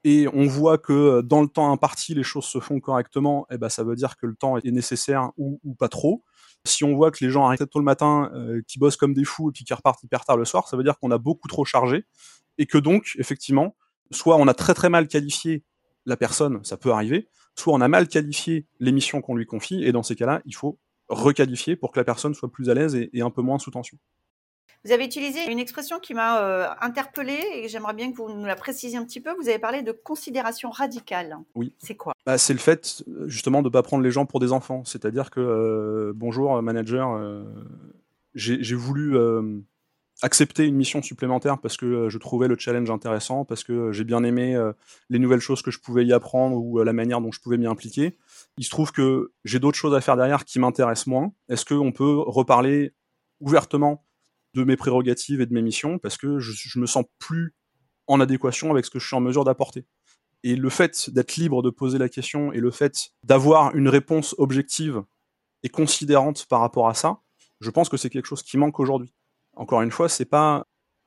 et 0.05 0.29
on 0.33 0.47
voit 0.47 0.79
que 0.79 1.23
dans 1.23 1.43
le 1.43 1.49
temps 1.49 1.73
imparti, 1.73 2.15
les 2.15 2.23
choses 2.23 2.45
se 2.45 2.61
font 2.61 2.81
correctement, 2.81 3.47
eh 3.51 3.59
ben, 3.59 3.69
ça 3.69 3.85
veut 3.85 3.97
dire 3.97 4.17
que 4.17 4.27
le 4.27 4.35
temps 4.35 4.57
est 4.57 4.71
nécessaire 4.71 5.31
ou, 5.37 5.61
pas 5.79 5.89
trop. 5.89 6.25
Si 6.65 6.85
on 6.85 6.95
voit 6.95 7.11
que 7.11 7.25
les 7.25 7.31
gens 7.31 7.47
arrivent 7.47 7.67
tôt 7.67 7.79
le 7.79 7.85
matin, 7.85 8.31
euh, 8.35 8.61
qui 8.67 8.79
bossent 8.79 8.97
comme 8.97 9.15
des 9.15 9.25
fous 9.25 9.51
et 9.51 9.53
puis 9.53 9.65
qui 9.65 9.73
repartent 9.75 10.03
hyper 10.03 10.25
tard 10.25 10.37
le 10.37 10.45
soir, 10.45 10.69
ça 10.69 10.77
veut 10.77 10.83
dire 10.83 10.99
qu'on 10.99 11.11
a 11.11 11.19
beaucoup 11.19 11.49
trop 11.49 11.65
chargé 11.65 12.05
et 12.59 12.67
que 12.67 12.79
donc, 12.79 13.17
effectivement, 13.19 13.77
soit 14.11 14.37
on 14.37 14.47
a 14.49 14.55
très 14.55 14.75
très 14.75 14.91
mal 14.91 15.09
qualifié 15.09 15.65
la 16.07 16.17
personne, 16.17 16.63
ça 16.65 16.77
peut 16.77 16.91
arriver, 16.91 17.29
soit 17.55 17.75
on 17.75 17.81
a 17.81 17.89
mal 17.89 18.09
qualifié 18.09 18.67
les 18.81 18.93
missions 18.93 19.21
qu'on 19.21 19.35
lui 19.35 19.47
confie, 19.47 19.85
et 19.85 19.93
dans 19.93 20.03
ces 20.03 20.17
cas-là, 20.17 20.41
il 20.45 20.55
faut 20.55 20.79
requalifier 21.09 21.77
pour 21.77 21.93
que 21.93 21.99
la 21.99 22.05
personne 22.05 22.35
soit 22.35 22.51
plus 22.51 22.71
à 22.71 22.75
l'aise 22.75 22.95
et, 22.95 23.21
un 23.21 23.31
peu 23.31 23.43
moins 23.43 23.59
sous 23.59 23.71
tension. 23.71 23.99
Vous 24.85 24.93
avez 24.93 25.05
utilisé 25.05 25.51
une 25.51 25.59
expression 25.59 25.99
qui 25.99 26.15
m'a 26.15 26.41
euh, 26.41 26.69
interpellée 26.81 27.43
et 27.55 27.69
j'aimerais 27.69 27.95
bien 27.95 28.13
que 28.13 28.17
vous 28.17 28.29
nous 28.29 28.45
la 28.45 28.55
précisiez 28.55 28.97
un 28.97 29.05
petit 29.05 29.21
peu. 29.21 29.35
Vous 29.35 29.49
avez 29.49 29.59
parlé 29.59 29.83
de 29.83 29.91
considération 29.91 30.71
radicale. 30.71 31.37
Oui. 31.57 31.75
C'est 31.79 31.97
quoi? 31.97 32.13
Bah, 32.25 32.39
C'est 32.39 32.53
le 32.53 32.61
fait 32.61 33.03
justement 33.27 33.63
de 33.63 33.69
ne 33.69 33.73
pas 33.73 33.83
prendre 33.83 34.05
les 34.05 34.13
gens 34.13 34.25
pour 34.25 34.39
des 34.39 34.53
enfants. 34.53 34.85
C'est-à-dire 34.85 35.31
que, 35.31 35.41
euh, 35.41 36.13
bonjour 36.15 36.63
manager, 36.63 37.13
euh, 37.13 37.43
j'ai 38.35 38.77
voulu 38.77 39.17
accepter 40.23 40.67
une 40.67 40.75
mission 40.75 41.03
supplémentaire 41.03 41.59
parce 41.59 41.77
que 41.77 41.87
euh, 41.87 42.09
je 42.09 42.19
trouvais 42.19 42.49
le 42.49 42.59
challenge 42.59 42.91
intéressant, 42.91 43.45
parce 43.45 43.63
que 43.63 43.73
euh, 43.73 43.93
j'ai 43.93 44.05
bien 44.05 44.25
aimé 44.25 44.55
euh, 44.55 44.73
les 45.11 45.19
nouvelles 45.19 45.41
choses 45.41 45.63
que 45.63 45.71
je 45.71 45.79
pouvais 45.79 46.05
y 46.05 46.13
apprendre 46.13 46.57
ou 46.57 46.83
la 46.83 46.93
manière 46.93 47.21
dont 47.21 47.31
je 47.31 47.41
pouvais 47.41 47.57
m'y 47.57 47.67
impliquer. 47.67 48.19
Il 48.57 48.65
se 48.65 48.71
trouve 48.71 48.93
que 48.93 49.33
j'ai 49.45 49.59
d'autres 49.59 49.79
choses 49.79 49.95
à 49.95 50.01
faire 50.01 50.17
derrière 50.17 50.45
qui 50.45 50.59
m'intéressent 50.59 51.07
moins. 51.07 51.33
Est-ce 51.49 51.65
qu'on 51.65 51.93
peut 51.93 52.19
reparler 52.19 52.95
ouvertement 53.41 54.05
de 54.55 54.65
mes 54.65 54.77
prérogatives 54.77 55.41
et 55.41 55.47
de 55.47 55.55
mes 55.55 55.63
missions? 55.63 55.99
Parce 55.99 56.17
que 56.17 56.41
je, 56.41 56.53
je 56.53 56.79
me 56.79 56.87
sens 56.87 57.05
plus 57.19 57.55
en 58.09 58.21
adéquation 58.21 58.71
avec 58.73 58.85
ce 58.85 58.91
que 58.91 58.99
je 58.99 59.07
suis 59.07 59.17
en 59.17 59.21
mesure 59.21 59.45
d'apporter. 59.45 59.87
Et 60.43 60.57
le 60.57 60.71
fait 60.71 61.11
d'être 61.11 61.37
libre 61.37 61.63
de 61.63 61.71
poser 61.71 61.99
la 61.99 62.09
question 62.09 62.53
et 62.53 62.61
le 62.61 62.71
fait 62.71 63.11
d'avoir 63.23 63.75
une 63.75 63.89
réponse 63.89 64.35
objective 64.39 65.03
et 65.63 65.69
considérante 65.69 66.47
par 66.47 66.61
rapport 66.61 66.89
à 66.89 66.95
ça, 66.95 67.21
je 67.61 67.71
pense 67.71 67.89
que 67.89 67.97
c'est 67.97 68.11
quelque 68.11 68.27
chose 68.27 68.43
qui 68.43 68.57
manque 68.57 68.79
aujourd'hui. 68.79 69.13
Encore 69.59 69.83
une 69.83 69.91
fois, 69.91 70.09
c'est 70.09 70.25
pas 70.25 70.65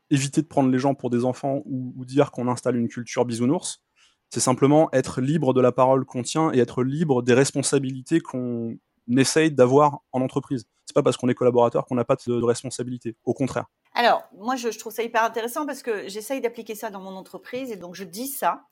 éviter 0.10 0.42
de 0.42 0.48
prendre 0.48 0.70
les 0.70 0.78
gens 0.78 0.94
pour 0.94 1.10
des 1.10 1.24
enfants 1.24 1.62
ou, 1.66 2.06
dire 2.06 2.32
qu'on 2.32 2.50
installe 2.50 2.76
une 2.76 2.90
culture 2.90 3.26
bisounours. 3.26 3.82
C'est 4.30 4.42
simplement 4.42 4.90
être 4.92 5.22
libre 5.22 5.54
de 5.54 5.62
la 5.62 5.72
parole 5.72 6.06
qu'on 6.06 6.22
tient 6.22 6.52
et 6.54 6.60
être 6.60 6.84
libre 6.84 7.22
des 7.22 7.34
responsabilités 7.34 8.20
qu'on 8.20 8.78
essaye 9.18 9.52
d'avoir 9.52 10.02
en 10.12 10.22
entreprise. 10.22 10.66
C'est 10.86 10.94
pas 10.94 11.02
parce 11.02 11.16
qu'on 11.16 11.30
est 11.30 11.34
collaborateur 11.34 11.86
qu'on 11.86 11.96
n'a 11.96 12.04
pas 12.04 12.18
de, 12.28 12.44
responsabilité. 12.44 13.16
Au 13.24 13.34
contraire. 13.34 13.66
Alors, 13.94 14.24
moi, 14.38 14.58
je, 14.58 14.70
je, 14.72 14.80
trouve 14.80 14.94
ça 14.94 15.04
hyper 15.04 15.24
intéressant 15.24 15.66
parce 15.66 15.82
que 15.82 16.08
j'essaye 16.10 16.42
d'appliquer 16.42 16.76
ça 16.76 16.90
dans 16.90 17.02
mon 17.02 17.16
entreprise 17.16 17.72
et 17.72 17.78
donc 17.78 17.96
je 17.96 18.04
dis 18.04 18.28
ça 18.28 18.64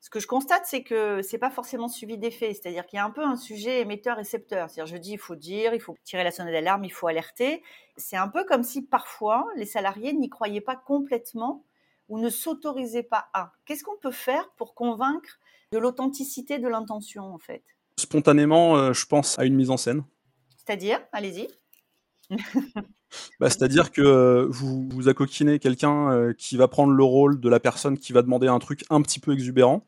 ce 0.00 0.08
que 0.08 0.18
je 0.18 0.26
constate, 0.26 0.62
c'est 0.64 0.82
que 0.82 1.20
c'est 1.20 1.38
pas 1.38 1.50
forcément 1.50 1.88
suivi 1.88 2.16
d'effet. 2.16 2.54
C'est-à-dire 2.54 2.86
qu'il 2.86 2.96
y 2.96 3.00
a 3.00 3.04
un 3.04 3.10
peu 3.10 3.22
un 3.22 3.36
sujet 3.36 3.80
émetteur-récepteur. 3.80 4.70
C'est-à-dire, 4.70 4.94
je 4.94 4.98
dis, 4.98 5.12
il 5.12 5.18
faut 5.18 5.36
dire, 5.36 5.74
il 5.74 5.80
faut 5.80 5.94
tirer 6.04 6.24
la 6.24 6.30
sonnette 6.30 6.54
d'alarme, 6.54 6.84
il 6.84 6.92
faut 6.92 7.06
alerter. 7.06 7.62
C'est 7.98 8.16
un 8.16 8.28
peu 8.28 8.44
comme 8.44 8.62
si 8.62 8.82
parfois 8.82 9.46
les 9.56 9.66
salariés 9.66 10.14
n'y 10.14 10.30
croyaient 10.30 10.62
pas 10.62 10.76
complètement 10.76 11.64
ou 12.08 12.18
ne 12.18 12.30
s'autorisaient 12.30 13.02
pas 13.02 13.28
à. 13.34 13.52
Qu'est-ce 13.66 13.84
qu'on 13.84 13.98
peut 13.98 14.10
faire 14.10 14.50
pour 14.56 14.74
convaincre 14.74 15.38
de 15.72 15.78
l'authenticité 15.78 16.58
de 16.58 16.66
l'intention, 16.66 17.34
en 17.34 17.38
fait? 17.38 17.62
Spontanément, 17.98 18.76
euh, 18.76 18.92
je 18.94 19.04
pense 19.04 19.38
à 19.38 19.44
une 19.44 19.54
mise 19.54 19.70
en 19.70 19.76
scène. 19.76 20.02
C'est-à-dire, 20.56 21.00
allez-y. 21.12 21.48
Bah, 23.40 23.50
c'est-à-dire 23.50 23.90
que 23.90 24.02
euh, 24.02 24.46
vous, 24.48 24.88
vous 24.88 25.08
accoquinez 25.08 25.58
quelqu'un 25.58 26.12
euh, 26.12 26.32
qui 26.32 26.56
va 26.56 26.68
prendre 26.68 26.92
le 26.92 27.02
rôle 27.02 27.40
de 27.40 27.48
la 27.48 27.58
personne 27.58 27.98
qui 27.98 28.12
va 28.12 28.22
demander 28.22 28.46
un 28.46 28.60
truc 28.60 28.84
un 28.88 29.02
petit 29.02 29.18
peu 29.18 29.32
exubérant 29.32 29.84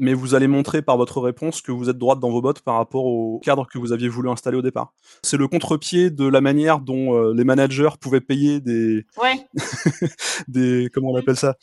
mais 0.00 0.14
vous 0.14 0.34
allez 0.34 0.48
montrer 0.48 0.82
par 0.82 0.96
votre 0.96 1.20
réponse 1.20 1.60
que 1.60 1.70
vous 1.70 1.88
êtes 1.88 1.98
droite 1.98 2.18
dans 2.18 2.30
vos 2.30 2.40
bottes 2.40 2.62
par 2.62 2.76
rapport 2.76 3.04
au 3.04 3.38
cadre 3.44 3.68
que 3.70 3.78
vous 3.78 3.92
aviez 3.92 4.08
voulu 4.08 4.30
installer 4.30 4.56
au 4.56 4.62
départ. 4.62 4.92
C'est 5.22 5.36
le 5.36 5.46
contre-pied 5.46 6.10
de 6.10 6.26
la 6.26 6.40
manière 6.40 6.80
dont 6.80 7.14
euh, 7.14 7.34
les 7.34 7.44
managers 7.44 7.90
pouvaient 8.00 8.22
payer 8.22 8.60
des, 8.60 9.04
ouais. 9.22 9.46
des 10.48 10.88
comment 10.92 11.10
on 11.10 11.16
appelle 11.16 11.36
ça, 11.36 11.56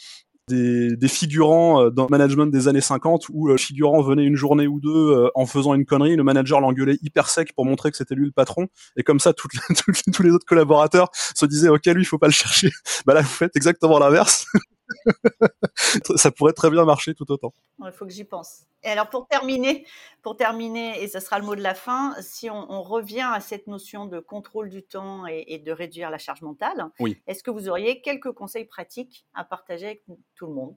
des, 0.47 0.95
des, 0.95 1.07
figurants 1.07 1.81
euh, 1.81 1.89
dans 1.89 2.03
le 2.03 2.09
management 2.11 2.45
des 2.45 2.67
années 2.67 2.79
50 2.79 3.25
où 3.29 3.47
euh, 3.47 3.53
le 3.53 3.57
figurant 3.57 4.01
venait 4.01 4.23
une 4.23 4.35
journée 4.35 4.67
ou 4.67 4.79
deux 4.79 5.29
en 5.33 5.47
faisant 5.47 5.73
une 5.73 5.85
connerie, 5.85 6.15
le 6.15 6.23
manager 6.23 6.61
l'engueulait 6.61 6.99
hyper 7.01 7.29
sec 7.29 7.53
pour 7.55 7.65
montrer 7.65 7.89
que 7.89 7.97
c'était 7.97 8.15
lui 8.15 8.25
le 8.25 8.31
patron, 8.31 8.67
et 8.95 9.03
comme 9.03 9.19
ça 9.19 9.33
toutes, 9.33 9.51
tous 10.13 10.23
les 10.23 10.29
autres 10.29 10.45
collaborateurs 10.45 11.09
se 11.13 11.45
disaient 11.47 11.69
ok 11.69 11.85
lui 11.87 12.03
il 12.03 12.05
faut 12.05 12.19
pas 12.19 12.27
le 12.27 12.33
chercher. 12.33 12.69
Bah 13.05 13.15
là 13.15 13.21
vous 13.21 13.27
faites 13.27 13.55
exactement 13.55 13.97
l'inverse. 13.97 14.45
ça 16.15 16.31
pourrait 16.31 16.53
très 16.53 16.69
bien 16.69 16.85
marcher 16.85 17.13
tout 17.13 17.29
autant. 17.31 17.53
Il 17.83 17.91
faut 17.91 18.05
que 18.05 18.11
j'y 18.11 18.23
pense. 18.23 18.63
Et 18.83 18.87
alors 18.87 19.09
pour 19.09 19.27
terminer, 19.27 19.85
pour 20.21 20.37
terminer, 20.37 21.01
et 21.01 21.07
ce 21.07 21.19
sera 21.19 21.39
le 21.39 21.45
mot 21.45 21.55
de 21.55 21.61
la 21.61 21.73
fin, 21.73 22.15
si 22.21 22.49
on, 22.49 22.81
revient 22.81 23.27
à 23.33 23.39
cette 23.39 23.67
notion 23.67 24.05
de 24.05 24.19
contrôle 24.19 24.69
du 24.69 24.83
temps 24.83 25.25
et, 25.27 25.57
de 25.59 25.71
réduire 25.71 26.09
la 26.09 26.17
charge 26.17 26.41
mentale, 26.41 26.89
oui. 26.99 27.17
est-ce 27.27 27.43
que 27.43 27.51
vous 27.51 27.69
auriez 27.69 28.01
quelques 28.01 28.31
conseils 28.31 28.65
pratiques 28.65 29.25
à 29.33 29.43
partager 29.43 29.85
avec 29.85 30.03
tout 30.35 30.47
le 30.47 30.53
monde? 30.53 30.75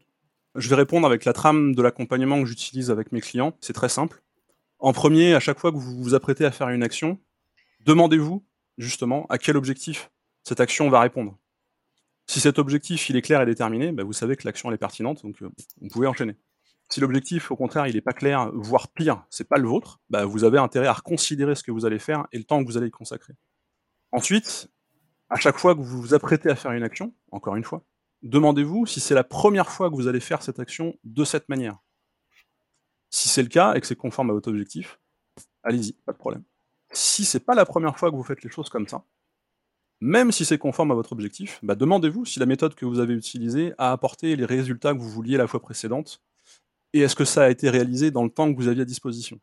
Je 0.56 0.68
vais 0.68 0.74
répondre 0.76 1.06
avec 1.06 1.24
la 1.24 1.32
trame 1.32 1.74
de 1.74 1.82
l'accompagnement 1.82 2.40
que 2.40 2.46
j'utilise 2.46 2.90
avec 2.90 3.12
mes 3.12 3.20
clients. 3.20 3.52
C'est 3.60 3.72
très 3.72 3.88
simple. 3.88 4.22
En 4.80 4.92
premier, 4.92 5.34
à 5.34 5.40
chaque 5.40 5.60
fois 5.60 5.70
que 5.70 5.76
vous 5.76 6.02
vous 6.02 6.14
apprêtez 6.14 6.44
à 6.44 6.50
faire 6.50 6.70
une 6.70 6.82
action, 6.82 7.18
demandez-vous 7.84 8.44
justement 8.78 9.26
à 9.28 9.38
quel 9.38 9.56
objectif 9.56 10.10
cette 10.42 10.60
action 10.60 10.88
va 10.90 11.00
répondre. 11.00 11.36
Si 12.30 12.38
cet 12.38 12.60
objectif 12.60 13.10
est 13.10 13.22
clair 13.22 13.42
et 13.42 13.44
déterminé, 13.44 13.90
bah, 13.90 14.04
vous 14.04 14.12
savez 14.12 14.36
que 14.36 14.46
l'action 14.46 14.70
est 14.70 14.76
pertinente, 14.76 15.24
donc 15.24 15.42
euh, 15.42 15.50
vous 15.80 15.88
pouvez 15.88 16.06
enchaîner. 16.06 16.36
Si 16.88 17.00
l'objectif, 17.00 17.50
au 17.50 17.56
contraire, 17.56 17.88
il 17.88 17.96
n'est 17.96 18.00
pas 18.00 18.12
clair, 18.12 18.52
voire 18.54 18.86
pire, 18.86 19.24
c'est 19.30 19.48
pas 19.48 19.58
le 19.58 19.66
vôtre, 19.66 19.98
bah, 20.10 20.26
vous 20.26 20.44
avez 20.44 20.58
intérêt 20.58 20.86
à 20.86 20.92
reconsidérer 20.92 21.56
ce 21.56 21.64
que 21.64 21.72
vous 21.72 21.86
allez 21.86 21.98
faire 21.98 22.28
et 22.30 22.38
le 22.38 22.44
temps 22.44 22.62
que 22.62 22.70
vous 22.70 22.76
allez 22.76 22.86
y 22.86 22.90
consacrer. 22.92 23.32
Ensuite, 24.12 24.70
à 25.28 25.40
chaque 25.40 25.58
fois 25.58 25.74
que 25.74 25.80
vous 25.80 26.00
vous 26.00 26.14
apprêtez 26.14 26.48
à 26.48 26.54
faire 26.54 26.70
une 26.70 26.84
action, 26.84 27.12
encore 27.32 27.56
une 27.56 27.64
fois, 27.64 27.82
demandez-vous 28.22 28.86
si 28.86 29.00
c'est 29.00 29.16
la 29.16 29.24
première 29.24 29.68
fois 29.68 29.90
que 29.90 29.96
vous 29.96 30.06
allez 30.06 30.20
faire 30.20 30.40
cette 30.40 30.60
action 30.60 30.96
de 31.02 31.24
cette 31.24 31.48
manière. 31.48 31.78
Si 33.08 33.28
c'est 33.28 33.42
le 33.42 33.48
cas 33.48 33.74
et 33.74 33.80
que 33.80 33.88
c'est 33.88 33.96
conforme 33.96 34.30
à 34.30 34.34
votre 34.34 34.50
objectif, 34.50 35.00
allez-y, 35.64 35.94
pas 35.94 36.12
de 36.12 36.18
problème. 36.18 36.44
Si 36.92 37.24
c'est 37.24 37.44
pas 37.44 37.56
la 37.56 37.64
première 37.64 37.98
fois 37.98 38.08
que 38.12 38.14
vous 38.14 38.22
faites 38.22 38.44
les 38.44 38.50
choses 38.50 38.68
comme 38.68 38.86
ça, 38.86 39.02
même 40.00 40.32
si 40.32 40.44
c'est 40.44 40.58
conforme 40.58 40.90
à 40.90 40.94
votre 40.94 41.12
objectif, 41.12 41.60
bah, 41.62 41.74
demandez-vous 41.74 42.24
si 42.24 42.40
la 42.40 42.46
méthode 42.46 42.74
que 42.74 42.86
vous 42.86 43.00
avez 43.00 43.14
utilisée 43.14 43.74
a 43.76 43.92
apporté 43.92 44.34
les 44.34 44.46
résultats 44.46 44.94
que 44.94 44.98
vous 44.98 45.10
vouliez 45.10 45.36
la 45.36 45.46
fois 45.46 45.60
précédente, 45.60 46.22
et 46.92 47.00
est-ce 47.00 47.14
que 47.14 47.24
ça 47.24 47.44
a 47.44 47.50
été 47.50 47.68
réalisé 47.70 48.10
dans 48.10 48.24
le 48.24 48.30
temps 48.30 48.52
que 48.52 48.56
vous 48.56 48.68
aviez 48.68 48.82
à 48.82 48.86
disposition. 48.86 49.38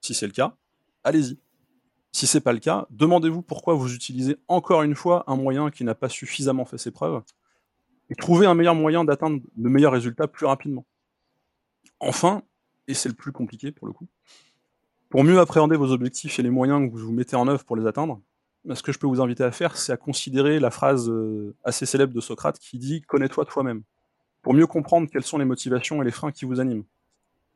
Si 0.00 0.14
c'est 0.14 0.26
le 0.26 0.32
cas, 0.32 0.56
allez-y. 1.04 1.38
Si 2.10 2.26
c'est 2.26 2.40
pas 2.40 2.52
le 2.52 2.58
cas, 2.58 2.86
demandez-vous 2.90 3.42
pourquoi 3.42 3.74
vous 3.74 3.94
utilisez 3.94 4.36
encore 4.48 4.82
une 4.82 4.94
fois 4.94 5.24
un 5.28 5.36
moyen 5.36 5.70
qui 5.70 5.84
n'a 5.84 5.94
pas 5.94 6.08
suffisamment 6.08 6.64
fait 6.64 6.78
ses 6.78 6.90
preuves, 6.90 7.22
et 8.10 8.14
trouvez 8.14 8.46
un 8.46 8.54
meilleur 8.54 8.74
moyen 8.74 9.04
d'atteindre 9.04 9.40
le 9.56 9.70
meilleur 9.70 9.92
résultat 9.92 10.26
plus 10.26 10.46
rapidement. 10.46 10.84
Enfin, 12.00 12.42
et 12.88 12.94
c'est 12.94 13.08
le 13.08 13.14
plus 13.14 13.32
compliqué 13.32 13.70
pour 13.70 13.86
le 13.86 13.92
coup, 13.92 14.08
pour 15.08 15.22
mieux 15.22 15.38
appréhender 15.38 15.76
vos 15.76 15.92
objectifs 15.92 16.38
et 16.38 16.42
les 16.42 16.50
moyens 16.50 16.90
que 16.90 16.96
vous 16.98 17.12
mettez 17.12 17.36
en 17.36 17.46
œuvre 17.46 17.64
pour 17.64 17.76
les 17.76 17.86
atteindre, 17.86 18.20
ce 18.74 18.82
que 18.82 18.92
je 18.92 18.98
peux 18.98 19.06
vous 19.06 19.20
inviter 19.20 19.44
à 19.44 19.52
faire, 19.52 19.76
c'est 19.76 19.92
à 19.92 19.96
considérer 19.96 20.60
la 20.60 20.70
phrase 20.70 21.08
euh, 21.08 21.54
assez 21.64 21.86
célèbre 21.86 22.14
de 22.14 22.20
Socrate 22.20 22.58
qui 22.58 22.78
dit 22.78 23.02
Connais-toi 23.02 23.44
toi-même, 23.44 23.82
pour 24.42 24.54
mieux 24.54 24.66
comprendre 24.66 25.08
quelles 25.10 25.24
sont 25.24 25.38
les 25.38 25.44
motivations 25.44 26.02
et 26.02 26.04
les 26.04 26.10
freins 26.10 26.32
qui 26.32 26.44
vous 26.44 26.60
animent. 26.60 26.84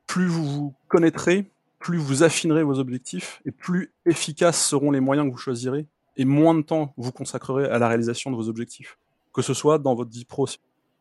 Plus 0.07 0.27
vous 0.27 0.45
vous 0.45 0.75
connaîtrez, 0.89 1.51
plus 1.79 1.99
vous 1.99 2.23
affinerez 2.23 2.63
vos 2.63 2.79
objectifs, 2.79 3.41
et 3.45 3.51
plus 3.51 3.93
efficaces 4.05 4.65
seront 4.65 4.91
les 4.91 5.01
moyens 5.01 5.27
que 5.27 5.33
vous 5.33 5.39
choisirez, 5.39 5.87
et 6.17 6.25
moins 6.25 6.55
de 6.55 6.63
temps 6.63 6.93
vous 6.97 7.13
consacrerez 7.13 7.67
à 7.67 7.79
la 7.79 7.89
réalisation 7.89 8.31
de 8.31 8.37
vos 8.37 8.49
objectifs, 8.49 8.99
que 9.33 9.43
ce 9.43 9.55
soit 9.55 9.79
dans 9.79 9.95
votre 9.95 10.11
vie 10.11 10.25
pro 10.25 10.47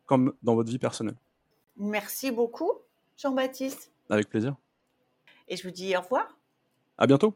comme 0.06 0.34
dans 0.44 0.56
votre 0.56 0.70
vie 0.70 0.80
personnelle. 0.80 1.16
Merci 1.78 2.32
beaucoup, 2.32 2.72
Jean-Baptiste. 3.18 3.92
Avec 4.10 4.30
plaisir. 4.30 4.56
Et 5.48 5.58
je 5.58 5.64
vous 5.64 5.74
dis 5.74 5.96
au 5.96 6.02
revoir. 6.02 6.38
À 6.98 7.08
bientôt. 7.08 7.36